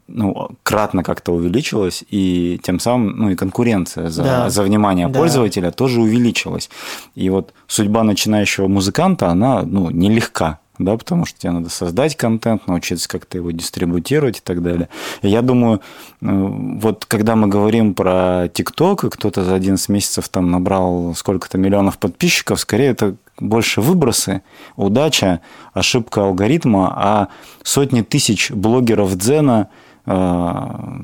[0.09, 4.51] ну, кратно как-то увеличилось, и тем самым, ну, и конкуренция за, Да.
[4.51, 5.19] за внимание Да.
[5.19, 6.71] пользователя тоже увеличилась.
[7.15, 12.67] И вот судьба начинающего музыканта, она, ну, нелегка, да, потому что тебе надо создать контент,
[12.67, 14.89] научиться как-то его дистрибутировать и так далее.
[15.23, 15.81] И я думаю,
[16.21, 21.59] э, вот когда мы говорим про ТикТок, и кто-то за 11 месяцев там набрал сколько-то
[21.59, 24.43] миллионов подписчиков, скорее это больше выбросы,
[24.77, 25.41] удача,
[25.73, 27.29] ошибка алгоритма, а
[27.63, 29.69] сотни тысяч блогеров Дзена,
[30.05, 30.13] э,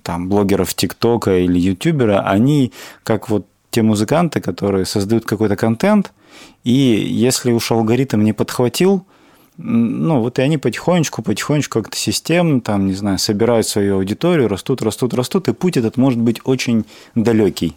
[0.03, 2.73] там, блогеров ТикТока или ютубера, они
[3.05, 6.13] как вот те музыканты, которые создают какой-то контент,
[6.63, 9.07] и если уж алгоритм не подхватил,
[9.65, 14.83] ну, вот и они потихонечку, потихонечку как-то системно, там, не знаю, собирают свою аудиторию, растут,
[14.83, 16.85] растут, растут, и путь этот может быть очень
[17.15, 17.77] далекий.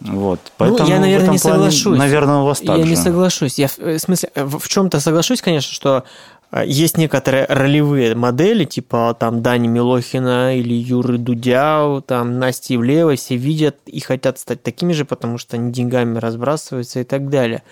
[0.00, 0.40] Вот.
[0.56, 1.98] Поэтому ну, я, в наверное, не плане, соглашусь.
[1.98, 2.96] Наверное, у вас так Я не же.
[2.96, 3.58] соглашусь.
[3.58, 6.02] Я, в э, смысле, в, в чем-то соглашусь, конечно, что
[6.50, 13.16] э, есть некоторые ролевые модели, типа там Дани Милохина или Юры Дудя, там Насти Ивлеевой,
[13.16, 17.62] все видят и хотят стать такими же, потому что они деньгами разбрасываются и так далее.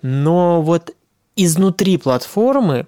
[0.00, 0.94] Но вот
[1.36, 2.86] изнутри платформы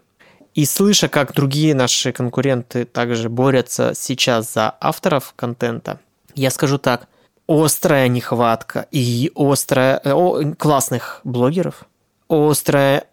[0.55, 6.01] и слыша, как другие наши конкуренты также борются сейчас за авторов контента,
[6.35, 7.07] я скажу так,
[7.47, 11.85] острая нехватка и острая э, о, классных блогеров,
[12.29, 13.05] острая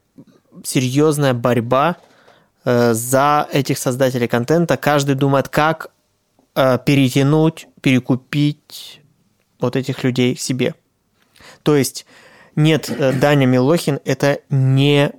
[0.63, 1.97] серьезная борьба
[2.63, 4.77] э, за этих создателей контента.
[4.77, 5.91] Каждый думает, как
[6.55, 9.01] э, перетянуть, перекупить
[9.59, 10.75] вот этих людей себе.
[11.63, 12.05] То есть
[12.55, 15.11] нет, э, Даня Милохин это не,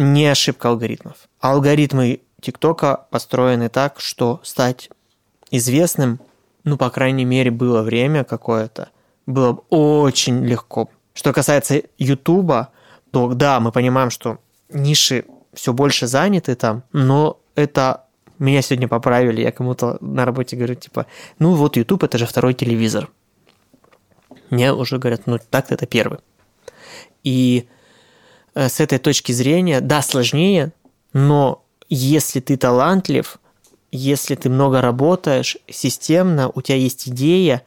[0.00, 1.28] не ошибка алгоритмов.
[1.40, 4.88] Алгоритмы ТикТока построены так, что стать
[5.50, 6.20] известным,
[6.64, 8.88] ну, по крайней мере, было время какое-то,
[9.26, 10.88] было бы очень легко.
[11.12, 12.70] Что касается Ютуба,
[13.10, 14.38] то да, мы понимаем, что
[14.70, 18.04] ниши все больше заняты там, но это
[18.38, 21.06] меня сегодня поправили, я кому-то на работе говорю, типа,
[21.38, 23.10] ну вот YouTube это же второй телевизор.
[24.48, 26.20] Мне уже говорят, ну так-то это первый.
[27.22, 27.68] И
[28.54, 30.72] с этой точки зрения, да, сложнее,
[31.12, 33.38] но если ты талантлив,
[33.92, 37.62] если ты много работаешь системно, у тебя есть идея,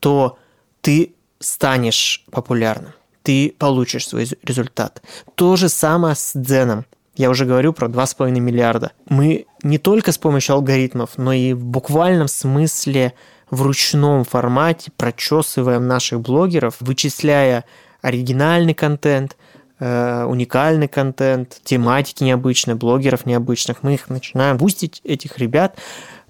[0.00, 0.38] то
[0.80, 5.02] ты станешь популярным, ты получишь свой результат.
[5.34, 6.86] То же самое с Дзеном.
[7.16, 8.92] Я уже говорю про 2,5 миллиарда.
[9.08, 13.14] Мы не только с помощью алгоритмов, но и в буквальном смысле
[13.50, 17.64] в ручном формате прочесываем наших блогеров, вычисляя
[18.02, 19.43] оригинальный контент, э,
[19.84, 23.82] уникальный контент, тематики необычные, блогеров необычных.
[23.82, 25.76] Мы их начинаем бустить, этих ребят,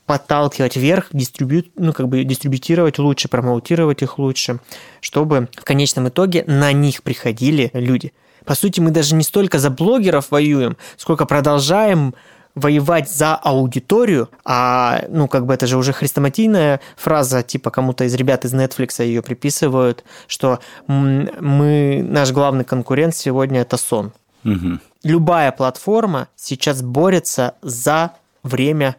[0.06, 1.64] подталкивать вверх, дистрибью...
[1.76, 4.58] ну, как бы дистрибутировать лучше, промоутировать их лучше,
[5.00, 8.12] чтобы в конечном итоге на них приходили люди.
[8.44, 12.14] По сути, мы даже не столько за блогеров воюем, сколько продолжаем
[12.54, 18.14] воевать за аудиторию, а, ну, как бы это же уже хрестоматийная фраза, типа кому-то из
[18.14, 24.12] ребят из Netflix ее приписывают, что мы, наш главный конкурент сегодня это сон.
[24.44, 24.78] Угу.
[25.02, 28.96] Любая платформа сейчас борется за время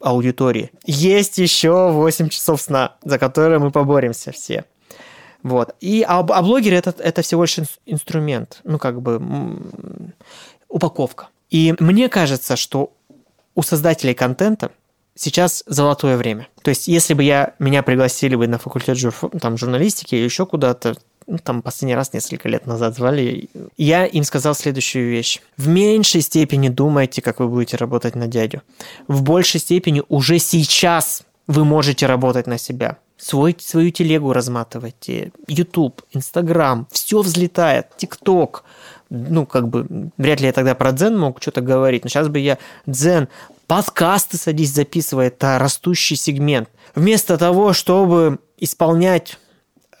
[0.00, 0.70] аудитории.
[0.84, 4.64] Есть еще 8 часов сна, за которые мы поборемся все.
[5.42, 5.74] Вот.
[5.80, 9.20] И, а, а блогеры это, это всего лишь инструмент, ну, как бы
[10.68, 11.28] упаковка.
[11.52, 12.94] И мне кажется, что
[13.54, 14.72] у создателей контента
[15.14, 16.48] сейчас золотое время.
[16.62, 20.46] То есть, если бы я, меня пригласили бы на факультет жур, там, журналистики или еще
[20.46, 20.96] куда-то,
[21.26, 25.42] ну, там последний раз несколько лет назад звали, я им сказал следующую вещь.
[25.58, 28.62] В меньшей степени думайте, как вы будете работать на дядю.
[29.06, 32.96] В большей степени уже сейчас вы можете работать на себя.
[33.18, 38.62] Свой, свою телегу разматывайте, YouTube, Instagram, все взлетает, TikTok–
[39.12, 42.38] ну, как бы, вряд ли я тогда про дзен мог что-то говорить, но сейчас бы
[42.38, 42.56] я
[42.86, 43.28] дзен,
[43.66, 46.70] подкасты садись записывай, это растущий сегмент.
[46.94, 49.38] Вместо того, чтобы исполнять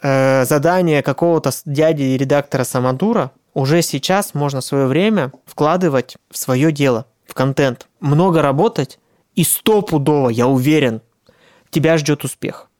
[0.02, 6.72] э, задание какого-то дяди и редактора Самадура, уже сейчас можно свое время вкладывать в свое
[6.72, 7.88] дело, в контент.
[8.00, 8.98] Много работать,
[9.34, 11.02] и стопудово, я уверен,
[11.70, 12.70] тебя ждет успех.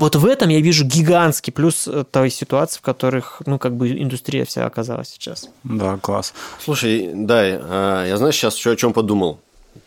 [0.00, 3.90] Вот в этом я вижу гигантский плюс э, той ситуации, в которых, ну, как бы
[3.90, 5.50] индустрия вся оказалась сейчас.
[5.62, 6.32] Да, класс.
[6.58, 9.40] Слушай, да, а, я знаешь, сейчас еще о чем подумал.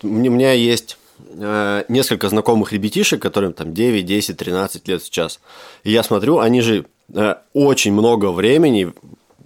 [0.04, 1.00] У меня есть
[1.30, 5.40] э, несколько знакомых ребятишек, которым там 9, 10, 13 лет сейчас.
[5.84, 8.94] И я смотрю, они же э, очень много времени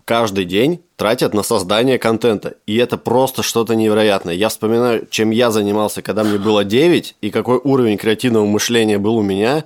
[0.08, 2.56] каждый день тратят на создание контента.
[2.66, 4.34] И это просто что-то невероятное.
[4.34, 9.18] Я вспоминаю, чем я занимался, когда мне было 9, и какой уровень креативного мышления был
[9.18, 9.66] у меня.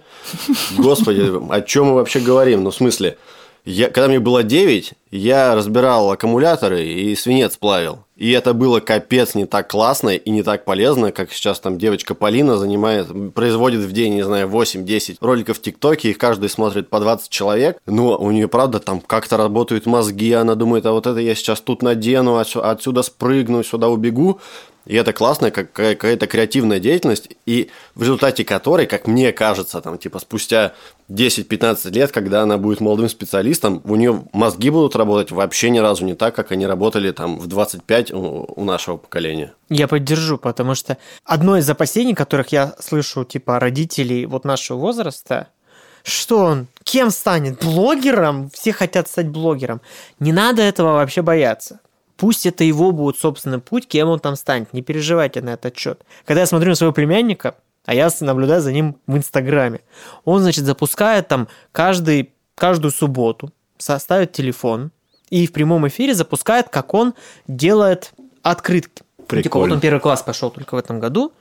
[0.80, 2.64] Господи, о чем мы вообще говорим?
[2.64, 3.18] Ну, в смысле,
[3.66, 8.00] я, когда мне было 9, я разбирал аккумуляторы и свинец плавил.
[8.16, 12.14] И это было капец не так классно и не так полезно, как сейчас там девочка
[12.14, 17.00] Полина занимает, производит в день, не знаю, 8-10 роликов в ТикТоке, их каждый смотрит по
[17.00, 17.80] 20 человек.
[17.88, 21.62] Но у нее, правда, там как-то работают мозги, она думает, а вот это я сейчас
[21.62, 24.40] тут надену, отсюда спрыгну, сюда убегу.
[24.86, 30.20] И это классная какая-то креативная деятельность, и в результате которой, как мне кажется, там, типа,
[30.20, 30.74] спустя
[31.10, 36.06] 10-15 лет, когда она будет молодым специалистом, у нее мозги будут работать вообще ни разу
[36.06, 39.54] не так, как они работали там в 25 у нашего поколения.
[39.70, 45.50] Я поддержу, потому что одно из опасений, которых я слышу, типа, родителей вот нашего возраста,
[46.04, 47.64] что он, кем станет?
[47.64, 48.50] Блогером?
[48.50, 49.82] Все хотят стать блогером.
[50.20, 51.80] Не надо этого вообще бояться.
[52.22, 54.74] Пусть это его будет собственный путь, кем он там станет.
[54.74, 56.06] Не переживайте на этот счет.
[56.24, 59.80] Когда я смотрю на своего племянника, а я наблюдаю за ним в Инстаграме,
[60.24, 64.92] он, значит, запускает там каждый, каждую субботу, ставит телефон
[65.32, 67.16] и в прямом эфире запускает, как он
[67.48, 68.14] делает
[68.44, 69.02] открытки.
[69.26, 69.42] Прикольно.
[69.44, 71.34] Типа, вот он первый класс пошел только в этом году.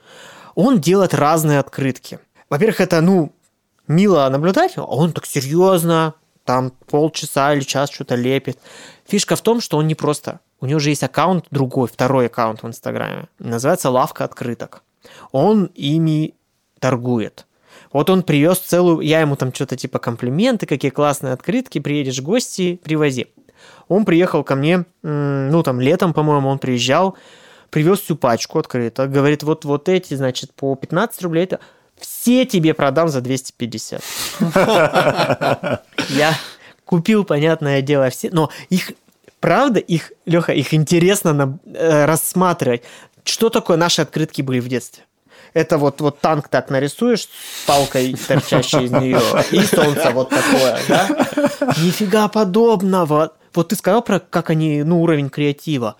[0.54, 2.20] Он делает разные открытки.
[2.48, 3.32] Во-первых, это, ну,
[3.86, 6.14] мило наблюдать, а он так серьезно,
[6.46, 8.58] там полчаса или час что-то лепит.
[9.06, 12.62] Фишка в том, что он не просто у него же есть аккаунт другой, второй аккаунт
[12.62, 13.28] в Инстаграме.
[13.38, 14.82] Называется «Лавка открыток».
[15.32, 16.34] Он ими
[16.78, 17.46] торгует.
[17.92, 19.00] Вот он привез целую...
[19.00, 23.28] Я ему там что-то типа комплименты, какие классные открытки, приедешь в гости, привози.
[23.88, 27.16] Он приехал ко мне, ну там летом, по-моему, он приезжал,
[27.70, 31.60] привез всю пачку открыток, говорит, вот, вот эти, значит, по 15 рублей, это
[31.98, 34.02] все тебе продам за 250.
[36.08, 36.34] Я
[36.84, 38.92] купил, понятное дело, все, но их
[39.40, 42.82] правда, их, Леха, их интересно на, э, рассматривать.
[43.24, 45.04] Что такое наши открытки были в детстве?
[45.54, 47.28] это вот, вот танк так нарисуешь
[47.66, 49.20] палкой, торчащей из нее,
[49.50, 51.08] и солнце вот такое, да?
[51.82, 53.32] Нифига подобного.
[53.54, 55.96] Вот ты сказал про как они, ну, уровень креатива.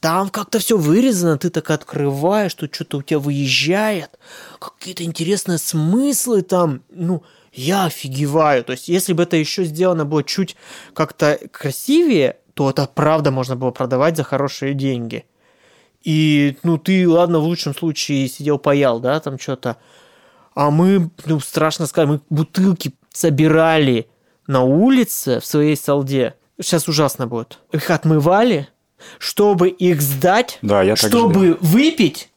[0.00, 4.10] Там как-то все вырезано, ты так открываешь, тут что-то у тебя выезжает,
[4.58, 7.22] какие-то интересные смыслы там, ну,
[7.52, 8.62] я офигеваю.
[8.62, 10.56] То есть, если бы это еще сделано было чуть
[10.92, 15.26] как-то красивее, то это правда можно было продавать за хорошие деньги.
[16.02, 19.76] И, ну, ты, ладно, в лучшем случае сидел паял, да, там что-то.
[20.54, 24.08] А мы, ну, страшно сказать, мы бутылки собирали
[24.46, 26.34] на улице в своей солде.
[26.58, 27.58] Сейчас ужасно будет.
[27.72, 28.68] Их отмывали,
[29.18, 32.30] чтобы их сдать, Да, я так чтобы же выпить,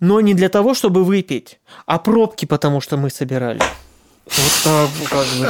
[0.00, 3.60] но не для того, чтобы выпить, а пробки, потому что мы собирали.
[4.24, 5.46] Вот так, как бы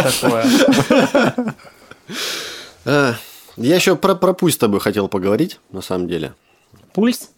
[2.85, 3.15] такое.
[3.57, 6.35] Я еще про, про путь с тобой хотел поговорить, на самом деле.
[6.93, 7.31] Пульс?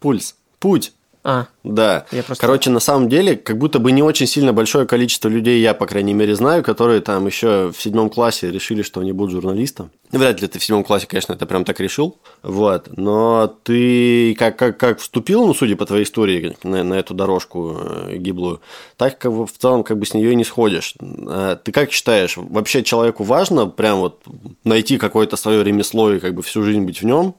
[0.00, 0.36] Пульс.
[0.58, 0.92] Путь.
[1.28, 2.06] А, Да.
[2.12, 5.60] Я просто- Короче, на самом деле, как будто бы не очень сильно большое количество людей,
[5.60, 9.32] я, по крайней мере, знаю, которые там еще в седьмом классе решили, что они будут
[9.32, 9.90] журналистом.
[10.12, 12.16] Вряд ли ты в седьмом классе, конечно, это прям так решил.
[12.44, 12.90] Вот.
[12.96, 17.76] Но ты как, как, как вступил, ну, судя по твоей истории, на, на эту дорожку
[17.76, 18.60] э, гиблую,
[18.96, 20.94] так как в целом как бы с нее и не сходишь.
[21.00, 24.22] А Ты как считаешь, вообще человеку важно прям вот
[24.62, 27.34] найти какое-то свое ремесло и как бы всю жизнь быть в нем?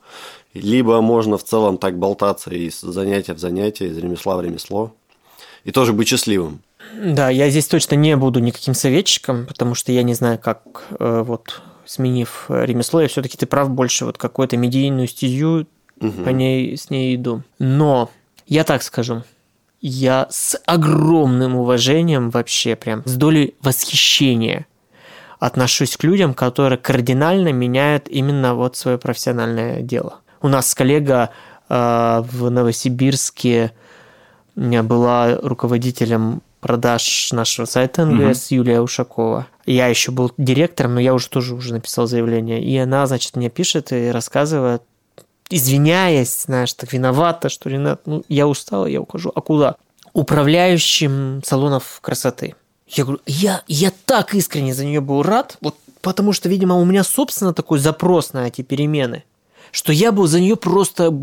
[0.60, 4.94] Либо можно в целом так болтаться из занятия в занятие, из ремесла в ремесло.
[5.64, 6.62] И тоже быть счастливым.
[6.94, 11.24] Да, я здесь точно не буду никаким советчиком, потому что я не знаю, как э,
[11.26, 15.68] вот сменив ремесло, я все-таки ты прав больше вот какую-то медийную стезю
[16.00, 17.44] по ней с ней иду.
[17.60, 18.12] Но
[18.46, 19.24] я так скажу,
[19.82, 24.68] я с огромным уважением вообще прям с долей восхищения
[25.40, 30.22] отношусь к людям, которые кардинально меняют именно вот свое профессиональное дело.
[30.42, 31.32] У нас коллега
[31.70, 33.72] э, в Новосибирске
[34.56, 39.48] была руководителем продаж нашего сайта НГС Юлия Ушакова.
[39.66, 42.64] Я еще был директором, но я уже тоже уже написал заявление.
[42.64, 44.82] И она, значит, мне пишет и рассказывает,
[45.50, 49.32] извиняясь, знаешь, так виновата, что Ренат, ну, я устала, я ухожу.
[49.34, 49.76] А куда?
[50.14, 52.56] Управляющим салонов красоты.
[52.88, 56.86] Я говорю, я, я так искренне за нее был рад, вот потому что, видимо, у
[56.86, 59.24] меня, собственно, такой запрос на эти перемены,
[59.72, 61.14] что я был за нее просто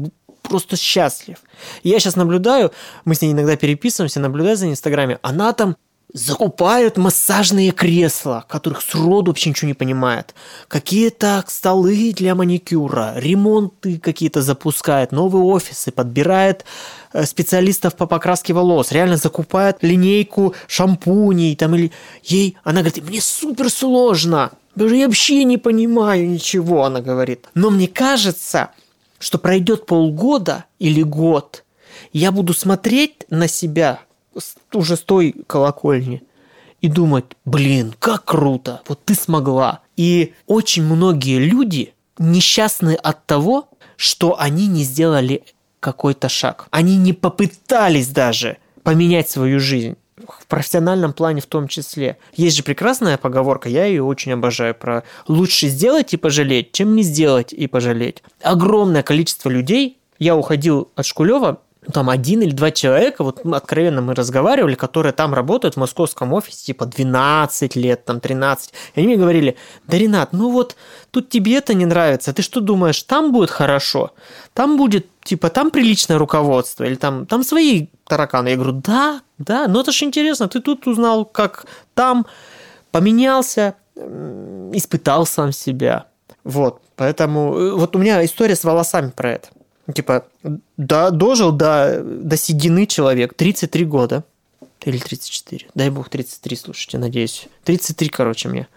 [0.42, 1.38] просто счастлив.
[1.82, 2.70] Я сейчас наблюдаю,
[3.04, 5.76] мы с ней иногда переписываемся, наблюдаю за ней в Инстаграме, она там
[6.14, 10.32] закупает массажные кресла, которых сроду вообще ничего не понимает.
[10.68, 16.64] Какие-то столы для маникюра, ремонты какие-то запускает, новые офисы, подбирает
[17.12, 21.90] э, специалистов по покраске волос, реально закупает линейку шампуней там или
[22.22, 27.46] ей, она говорит, мне супер сложно, я вообще не понимаю ничего, она говорит.
[27.54, 28.70] Но мне кажется,
[29.18, 31.64] что пройдет полгода или год,
[32.12, 33.98] я буду смотреть на себя
[34.78, 36.22] уже с той колокольни
[36.80, 39.80] и думать, блин, как круто, вот ты смогла.
[39.96, 45.44] И очень многие люди несчастны от того, что они не сделали
[45.80, 46.66] какой-то шаг.
[46.70, 49.96] Они не попытались даже поменять свою жизнь.
[50.16, 52.18] В профессиональном плане в том числе.
[52.34, 57.02] Есть же прекрасная поговорка, я ее очень обожаю, про лучше сделать и пожалеть, чем не
[57.02, 58.22] сделать и пожалеть.
[58.42, 61.60] Огромное количество людей, я уходил от Шкулева,
[61.92, 66.66] там один или два человека, вот откровенно мы разговаривали, которые там работают в московском офисе,
[66.66, 68.72] типа 12 лет, там 13.
[68.94, 69.56] И они мне говорили,
[69.86, 70.76] да, Ренат, ну вот
[71.10, 74.12] тут тебе это не нравится, ты что думаешь, там будет хорошо?
[74.52, 78.48] Там будет, типа, там приличное руководство, или там, там свои тараканы.
[78.48, 82.26] Я говорю, да, да, но это же интересно, ты тут узнал, как там
[82.90, 86.06] поменялся, испытал сам себя.
[86.44, 89.48] Вот, поэтому э, вот у меня история с волосами про это.
[89.92, 90.24] Типа,
[90.76, 94.24] да, дожил до, до седины человек, 33 года.
[94.84, 95.66] Или 34.
[95.74, 97.48] Дай бог 33, слушайте, надеюсь.
[97.64, 98.68] 33, короче, мне.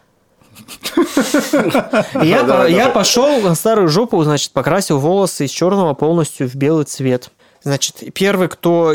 [2.24, 6.86] Я, по- я пошел на старую жопу, значит, покрасил волосы из черного полностью в белый
[6.86, 7.32] цвет.
[7.64, 8.93] Значит, первый, кто,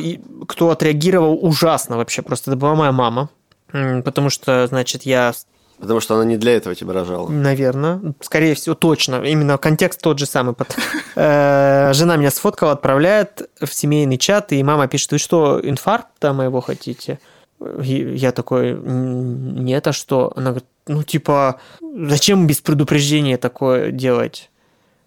[0.48, 3.28] кто отреагировал ужасно вообще, просто это была моя мама.
[3.70, 5.32] Потому что, значит, я
[5.82, 7.28] Потому что она не для этого тебя рожала.
[7.28, 8.00] Наверное.
[8.20, 9.16] Скорее всего, точно.
[9.24, 10.54] Именно контекст тот же самый.
[10.54, 10.76] Пот-
[11.16, 16.60] Э, Жена меня сфоткала, отправляет в семейный чат, и мама пишет, вы что, инфаркта моего
[16.62, 17.18] хотите?
[17.60, 20.32] Я такой, «М, нет, а что?
[20.36, 21.60] Она говорит, ну, типа,
[22.08, 24.50] зачем без предупреждения такое делать?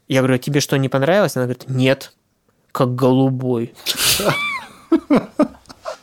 [0.08, 1.36] Я говорю, а тебе что, не понравилось?
[1.38, 2.14] Она говорит, нет,
[2.72, 3.74] как голубой.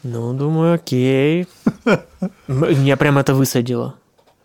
[0.04, 1.46] Ну, думаю, окей.
[2.48, 3.94] Меня прям это высадило.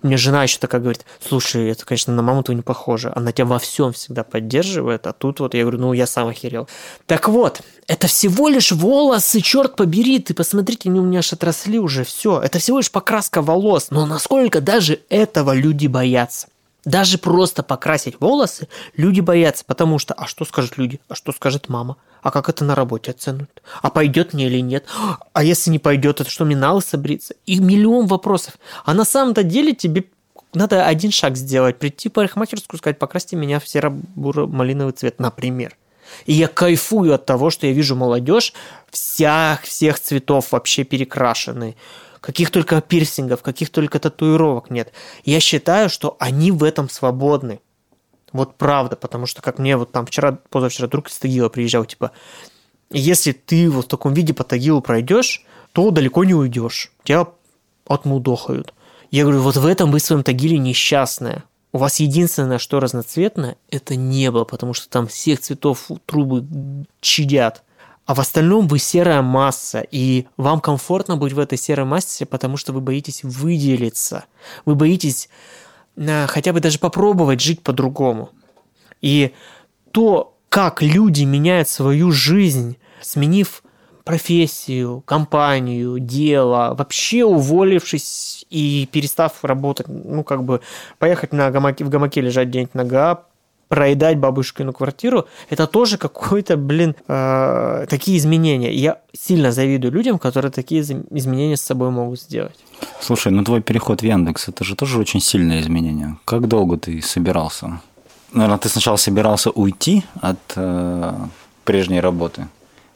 [0.07, 3.11] Мне жена еще такая говорит, слушай, это, конечно, на маму твою не похоже.
[3.15, 6.67] Она тебя во всем всегда поддерживает, а тут вот я говорю, ну, я сам охерел.
[7.05, 11.79] Так вот, это всего лишь волосы, черт побери, ты посмотрите, они у меня аж отросли
[11.79, 12.41] уже, все.
[12.41, 13.87] Это всего лишь покраска волос.
[13.91, 16.47] Но насколько даже этого люди боятся?
[16.87, 21.67] Даже просто покрасить волосы люди боятся, потому что, а что скажут люди, а что скажет
[21.67, 23.49] мама, а как это на работе оценят,
[23.81, 24.85] а пойдет мне или нет,
[25.33, 27.35] а если не пойдет, это что, мне на лысо бриться?
[27.45, 28.53] И миллион вопросов.
[28.85, 30.05] А на самом-то деле тебе
[30.53, 35.75] надо один шаг сделать, прийти в парикмахерскую, сказать, покрасьте меня в серо-буро-малиновый цвет, например.
[36.25, 38.53] И я кайфую от того, что я вижу молодежь
[38.91, 41.75] всех, всех цветов вообще перекрашенные
[42.21, 44.91] каких только пирсингов, каких только татуировок нет.
[45.23, 47.59] Я считаю, что они в этом свободны.
[48.31, 52.11] Вот правда, потому что как мне вот там вчера, позавчера друг из Тагила приезжал, типа,
[52.91, 56.91] если ты вот в таком виде по Тагилу пройдешь, то далеко не уйдешь.
[57.03, 57.27] Тебя
[57.85, 58.73] отмудохают.
[59.11, 61.43] Я говорю, вот в этом вы в своем Тагиле несчастная.
[61.71, 66.45] У вас единственное, что разноцветное, это небо, потому что там всех цветов трубы
[67.01, 67.63] чадят.
[68.07, 72.55] А в остальном вы серая масса, и вам комфортно быть в этой серой массе, потому
[72.55, 74.23] что вы боитесь выделиться.
[74.63, 75.27] Вы боитесь
[75.97, 78.29] э, хотя бы даже попробовать жить по-другому.
[79.01, 79.33] И
[79.91, 83.61] то, как люди меняют свою жизнь, сменив
[84.05, 90.61] профессию, компанию, дело, вообще уволившись и перестав работать, ну, как бы
[90.97, 93.25] поехать на гамаке, в гамаке лежать где-нибудь нога,
[93.67, 98.73] проедать бабушкину квартиру, это тоже какой-то, блин, э, такие изменения.
[98.73, 102.55] Я сильно завидую людям, которые такие изменения с собой могут сделать.
[103.01, 106.17] Слушай, ну твой переход в Яндекс, это же тоже очень сильное изменение.
[106.25, 107.81] Как долго ты собирался?
[108.33, 111.13] Наверное, ты сначала собирался уйти от э,
[111.63, 112.47] прежней работы,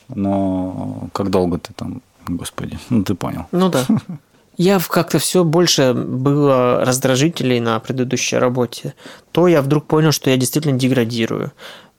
[0.09, 3.45] но как долго ты там, господи, ну ты понял.
[3.51, 3.85] Ну да.
[4.61, 8.93] я как-то все больше было раздражителей на предыдущей работе.
[9.31, 11.51] То я вдруг понял, что я действительно деградирую.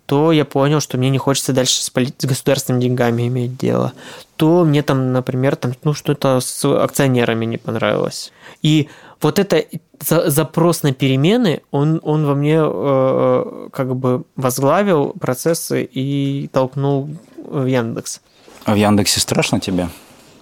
[0.07, 3.93] То я понял, что мне не хочется дальше с, поли- с государственными деньгами иметь дело.
[4.37, 8.33] То мне там, например, там, ну, что-то с акционерами не понравилось.
[8.63, 8.89] И
[9.21, 9.65] вот это
[10.01, 17.67] запрос на перемены, он, он во мне э, как бы возглавил процессы и толкнул в
[17.67, 18.21] Яндекс.
[18.65, 19.89] А в Яндексе страшно тебе?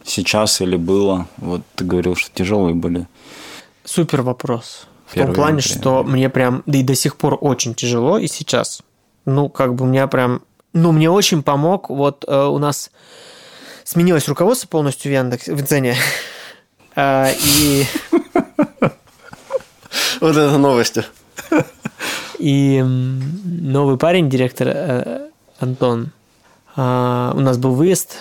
[0.05, 1.27] Сейчас или было?
[1.37, 3.07] Вот ты говорил, что тяжелые были.
[3.85, 4.87] Супер вопрос.
[5.07, 5.79] В том плане, например.
[5.79, 8.83] что мне прям, да и до сих пор очень тяжело, и сейчас.
[9.25, 10.43] Ну, как бы у меня прям...
[10.73, 12.93] Ну, мне очень помог, вот э, у нас
[13.83, 15.97] сменилось руководство полностью в Яндексе, в Дзене.
[16.97, 17.87] А, и...
[20.21, 21.05] Вот это новости.
[22.39, 25.31] И новый парень, директор э,
[25.61, 26.11] Антон,
[26.75, 28.17] а, у нас был выезд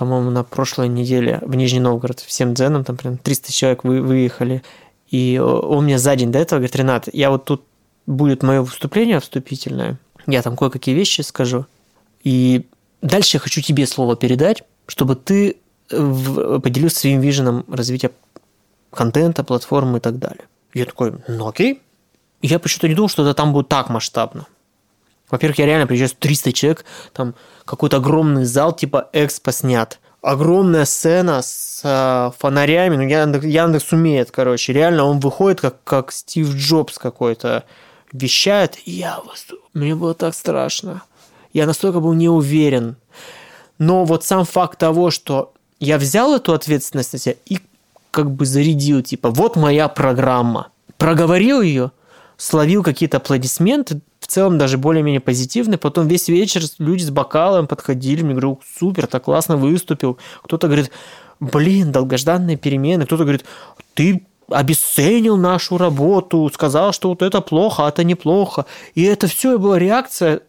[0.00, 4.62] по-моему, на прошлой неделе в Нижний Новгород всем дзеном, там прям 300 человек вы, выехали.
[5.10, 7.64] И он мне за день до этого говорит, Ренат, я вот тут
[8.06, 11.66] будет мое выступление вступительное, я там кое-какие вещи скажу,
[12.24, 12.66] и
[13.02, 18.10] дальше я хочу тебе слово передать, чтобы ты поделился своим виженом развития
[18.90, 20.44] контента, платформы и так далее.
[20.72, 21.82] Я такой, ну окей.
[22.40, 24.46] Я почему-то не думал, что это там будет так масштабно.
[25.30, 29.98] Во-первых, я реально приезжаю 300 человек, там какой-то огромный зал, типа экспо снят.
[30.22, 34.72] Огромная сцена с э, фонарями, ну Яндекс, Яндекс умеет, короче.
[34.72, 37.64] Реально он выходит как, как Стив Джобс какой-то,
[38.12, 39.46] вещает, я вас...
[39.72, 41.02] Мне было так страшно.
[41.52, 42.96] Я настолько был не уверен.
[43.78, 47.58] Но вот сам факт того, что я взял эту ответственность на себя и
[48.10, 50.68] как бы зарядил, типа, вот моя программа.
[50.98, 51.92] Проговорил ее,
[52.40, 55.76] словил какие-то аплодисменты, в целом даже более-менее позитивный.
[55.76, 60.18] Потом весь вечер люди с бокалом подходили, мне говорю, супер, так классно выступил.
[60.42, 60.90] Кто-то говорит,
[61.38, 63.04] блин, долгожданные перемены.
[63.04, 63.44] Кто-то говорит,
[63.94, 68.64] ты обесценил нашу работу, сказал, что вот это плохо, а это неплохо.
[68.94, 70.40] И это все была реакция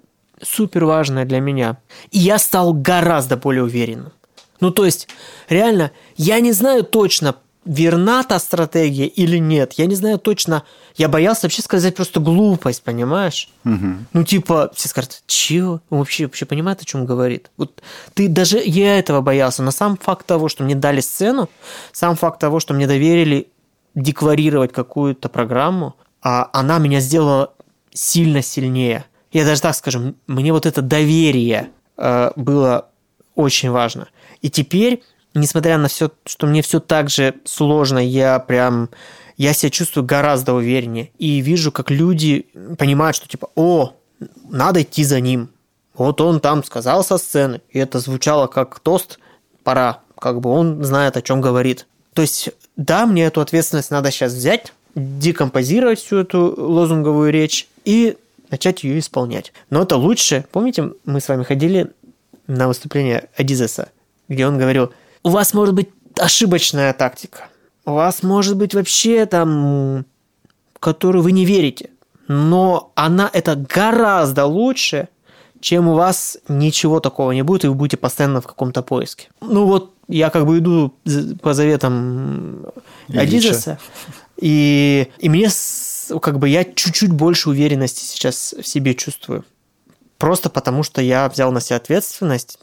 [0.41, 1.77] супер важная для меня.
[2.11, 4.13] И я стал гораздо более уверенным.
[4.61, 5.09] Ну, то есть,
[5.49, 7.35] реально, я не знаю точно,
[7.65, 9.73] верна та стратегия или нет.
[9.73, 10.63] Я не знаю точно.
[10.95, 13.49] Я боялся вообще сказать просто глупость, понимаешь?
[13.65, 13.87] Угу.
[14.13, 15.81] Ну, типа, все скажут, чего?
[15.89, 17.51] Он вообще, вообще понимает, о чем говорит?
[17.57, 17.81] Вот
[18.13, 19.61] ты даже я этого боялся.
[19.63, 21.49] Но сам факт того, что мне дали сцену,
[21.91, 23.47] сам факт того, что мне доверили
[23.93, 27.53] декларировать какую-то программу, а она меня сделала
[27.93, 29.05] сильно сильнее.
[29.31, 32.87] Я даже так скажу, мне вот это доверие э, было
[33.35, 34.07] очень важно.
[34.41, 35.03] И теперь
[35.33, 38.89] несмотря на все, что мне все так же сложно, я прям
[39.37, 43.93] я себя чувствую гораздо увереннее и вижу, как люди понимают, что типа, о,
[44.49, 45.49] надо идти за ним.
[45.95, 49.19] Вот он там сказал со сцены, и это звучало как тост,
[49.63, 51.87] пора, как бы он знает, о чем говорит.
[52.13, 58.17] То есть, да, мне эту ответственность надо сейчас взять, декомпозировать всю эту лозунговую речь и
[58.49, 59.53] начать ее исполнять.
[59.69, 60.45] Но это лучше.
[60.51, 61.91] Помните, мы с вами ходили
[62.47, 63.89] на выступление Адизеса,
[64.27, 64.91] где он говорил,
[65.23, 67.47] у вас может быть ошибочная тактика,
[67.85, 70.05] у вас может быть вообще там,
[70.79, 71.89] которую вы не верите,
[72.27, 75.09] но она это гораздо лучше,
[75.59, 79.29] чем у вас ничего такого не будет, и вы будете постоянно в каком-то поиске.
[79.41, 80.93] Ну вот я как бы иду
[81.41, 82.65] по заветам
[83.07, 83.79] Адизеса,
[84.37, 85.49] и, и мне
[86.21, 89.45] как бы я чуть-чуть больше уверенности сейчас в себе чувствую.
[90.17, 92.59] Просто потому, что я взял на себя ответственность,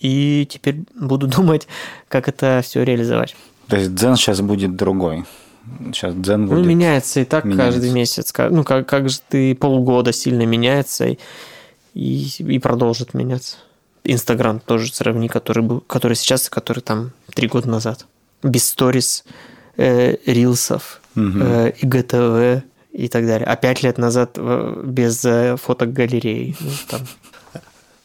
[0.00, 1.66] и теперь буду думать,
[2.08, 3.36] как это все реализовать.
[3.68, 5.24] То есть дзен сейчас будет другой.
[5.92, 6.58] Сейчас дзен будет...
[6.60, 7.64] Ну, меняется и так меняется.
[7.72, 8.32] каждый месяц.
[8.50, 11.18] Ну, как, как же ты полгода сильно меняется и,
[11.94, 13.56] и, и продолжит меняться.
[14.04, 18.06] Инстаграм тоже сравни, который, был, который сейчас и который там три года назад.
[18.42, 19.24] Без сторис,
[19.76, 21.42] э, рилсов, Мгм.
[21.42, 23.46] э, ИГТВ и так далее.
[23.46, 26.56] А пять лет назад э, без э, фоток галереи.
[26.60, 27.00] Ну, там.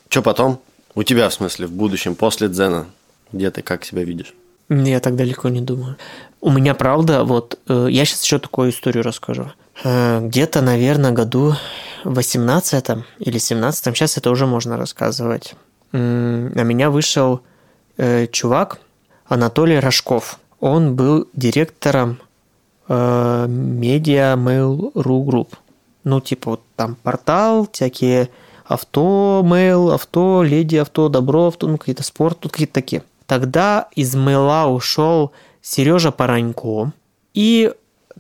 [0.10, 0.60] Что потом?
[0.96, 2.86] У тебя, в смысле, в будущем, после дзена?
[3.32, 4.34] Где ты, как себя видишь?
[4.70, 5.98] Я так далеко не думаю.
[6.40, 9.52] У меня правда, вот э, я сейчас еще такую историю расскажу.
[9.84, 11.56] Э, Где-то, наверное, году
[12.04, 12.86] 18
[13.20, 15.56] или 17, сейчас это уже можно рассказывать.
[15.92, 17.42] На меня вышел
[17.98, 18.80] э, чувак
[19.26, 20.40] Анатолий Рожков.
[20.60, 22.20] Он был директором
[22.88, 25.54] медиа Mail.ru Group.
[26.04, 28.30] Ну, типа, вот там портал, всякие
[28.66, 33.04] авто, мейл, авто, леди, авто, добро, авто, ну, какие-то спорт, тут какие-то такие.
[33.26, 36.92] Тогда из мейла ушел Сережа Паранько,
[37.34, 37.74] и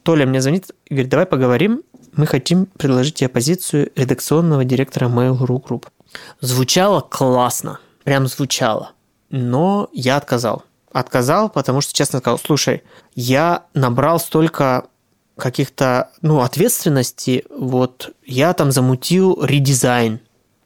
[0.04, 1.84] Толя мне звонит говорит, давай поговорим,
[2.14, 5.88] мы хотим предложить тебе позицию редакционного директора Mail.ru Group.
[6.40, 8.92] Звучало классно, прям звучало,
[9.30, 10.64] но я отказал.
[10.92, 12.84] Отказал, потому что честно сказал, слушай,
[13.16, 14.86] я набрал столько
[15.38, 20.20] каких-то, ну, ответственности, вот, я там замутил редизайн.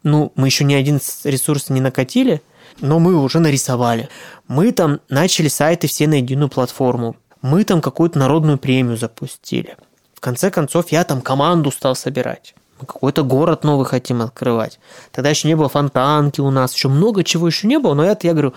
[0.07, 2.41] Ну, мы еще ни один ресурс не накатили,
[2.79, 4.07] но мы уже нарисовали.
[4.47, 7.17] Мы там начали сайты все на единую платформу.
[7.41, 9.75] Мы там какую-то народную премию запустили.
[10.13, 12.55] В конце концов, я там команду стал собирать.
[12.79, 14.79] Мы какой-то город новый хотим открывать.
[15.11, 18.27] Тогда еще не было фонтанки у нас, еще много чего еще не было, но это,
[18.27, 18.53] я говорю,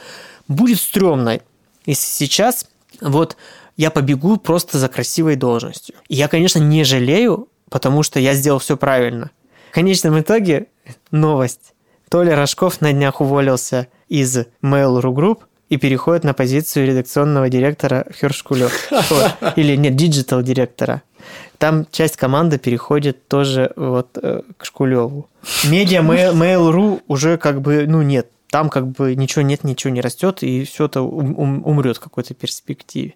[0.47, 1.41] будет стрёмно.
[1.85, 2.67] Если сейчас
[3.01, 3.37] вот
[3.77, 5.97] я побегу просто за красивой должностью.
[6.09, 9.33] И я, конечно, не жалею, потому что я сделал все правильно.
[9.71, 10.67] В конечном итоге
[11.11, 11.75] новость.
[12.09, 18.91] Толя Рожков на днях уволился из Mail.ru Group и переходит на позицию редакционного директора Хершкулев.
[19.57, 21.03] Или нет, digital директора.
[21.59, 25.29] Там часть команды переходит тоже вот э, к Шкулеву.
[25.65, 30.01] Медиа Mail- Mail.ru уже как бы, ну нет, там как бы ничего нет, ничего не
[30.01, 33.15] растет, и все это ум- ум- умрет в какой-то перспективе.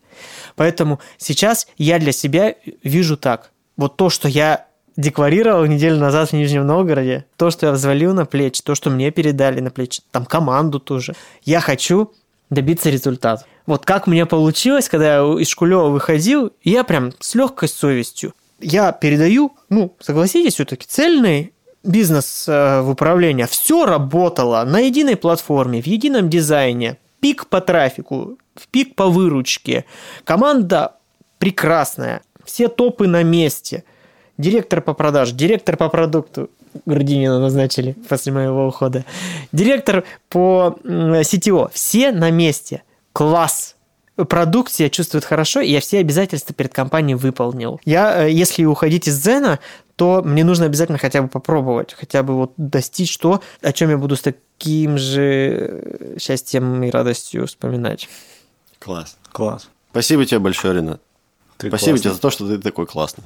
[0.54, 2.54] Поэтому сейчас я для себя
[2.84, 3.50] вижу так.
[3.76, 4.66] Вот то, что я
[4.96, 9.10] декларировал неделю назад в Нижнем Новгороде, то, что я взвалил на плечи, то, что мне
[9.10, 11.14] передали на плечи, там команду тоже.
[11.42, 12.12] Я хочу
[12.50, 13.44] добиться результата.
[13.66, 18.34] Вот как мне получилось, когда я из Шкулева выходил, я прям с легкой совестью.
[18.60, 23.44] Я передаю, ну, согласитесь, все-таки цельный бизнес э, в управлении.
[23.44, 26.98] Все работало на единой платформе, в едином дизайне.
[27.20, 28.38] Пик по трафику,
[28.70, 29.84] пик по выручке.
[30.24, 30.96] Команда
[31.38, 32.22] прекрасная.
[32.44, 33.84] Все топы на месте.
[34.36, 36.50] Директор по продаже, директор по продукту.
[36.86, 39.04] Грудинина назначили после моего ухода.
[39.52, 41.70] Директор по CTO.
[41.72, 42.82] Все на месте.
[43.12, 43.76] Класс.
[44.16, 47.80] Продукт себя чувствует хорошо, и я все обязательства перед компанией выполнил.
[47.84, 49.58] Я, э, если уходить из Зена,
[49.96, 53.98] то мне нужно обязательно хотя бы попробовать, хотя бы вот достичь то, о чем я
[53.98, 58.08] буду с таким же э, счастьем и радостью вспоминать.
[58.78, 59.16] Класс.
[59.32, 59.68] Класс.
[59.90, 61.00] Спасибо тебе большое, Ренат.
[61.56, 62.02] Ты Спасибо классный.
[62.02, 63.24] тебе за то, что ты такой классный.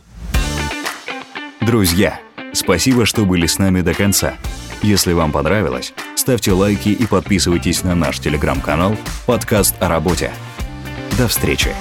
[1.69, 2.19] Друзья,
[2.55, 4.39] спасибо, что были с нами до конца.
[4.81, 8.97] Если вам понравилось, ставьте лайки и подписывайтесь на наш телеграм-канал
[9.27, 10.33] «Подкаст о работе».
[11.19, 11.75] До встречи!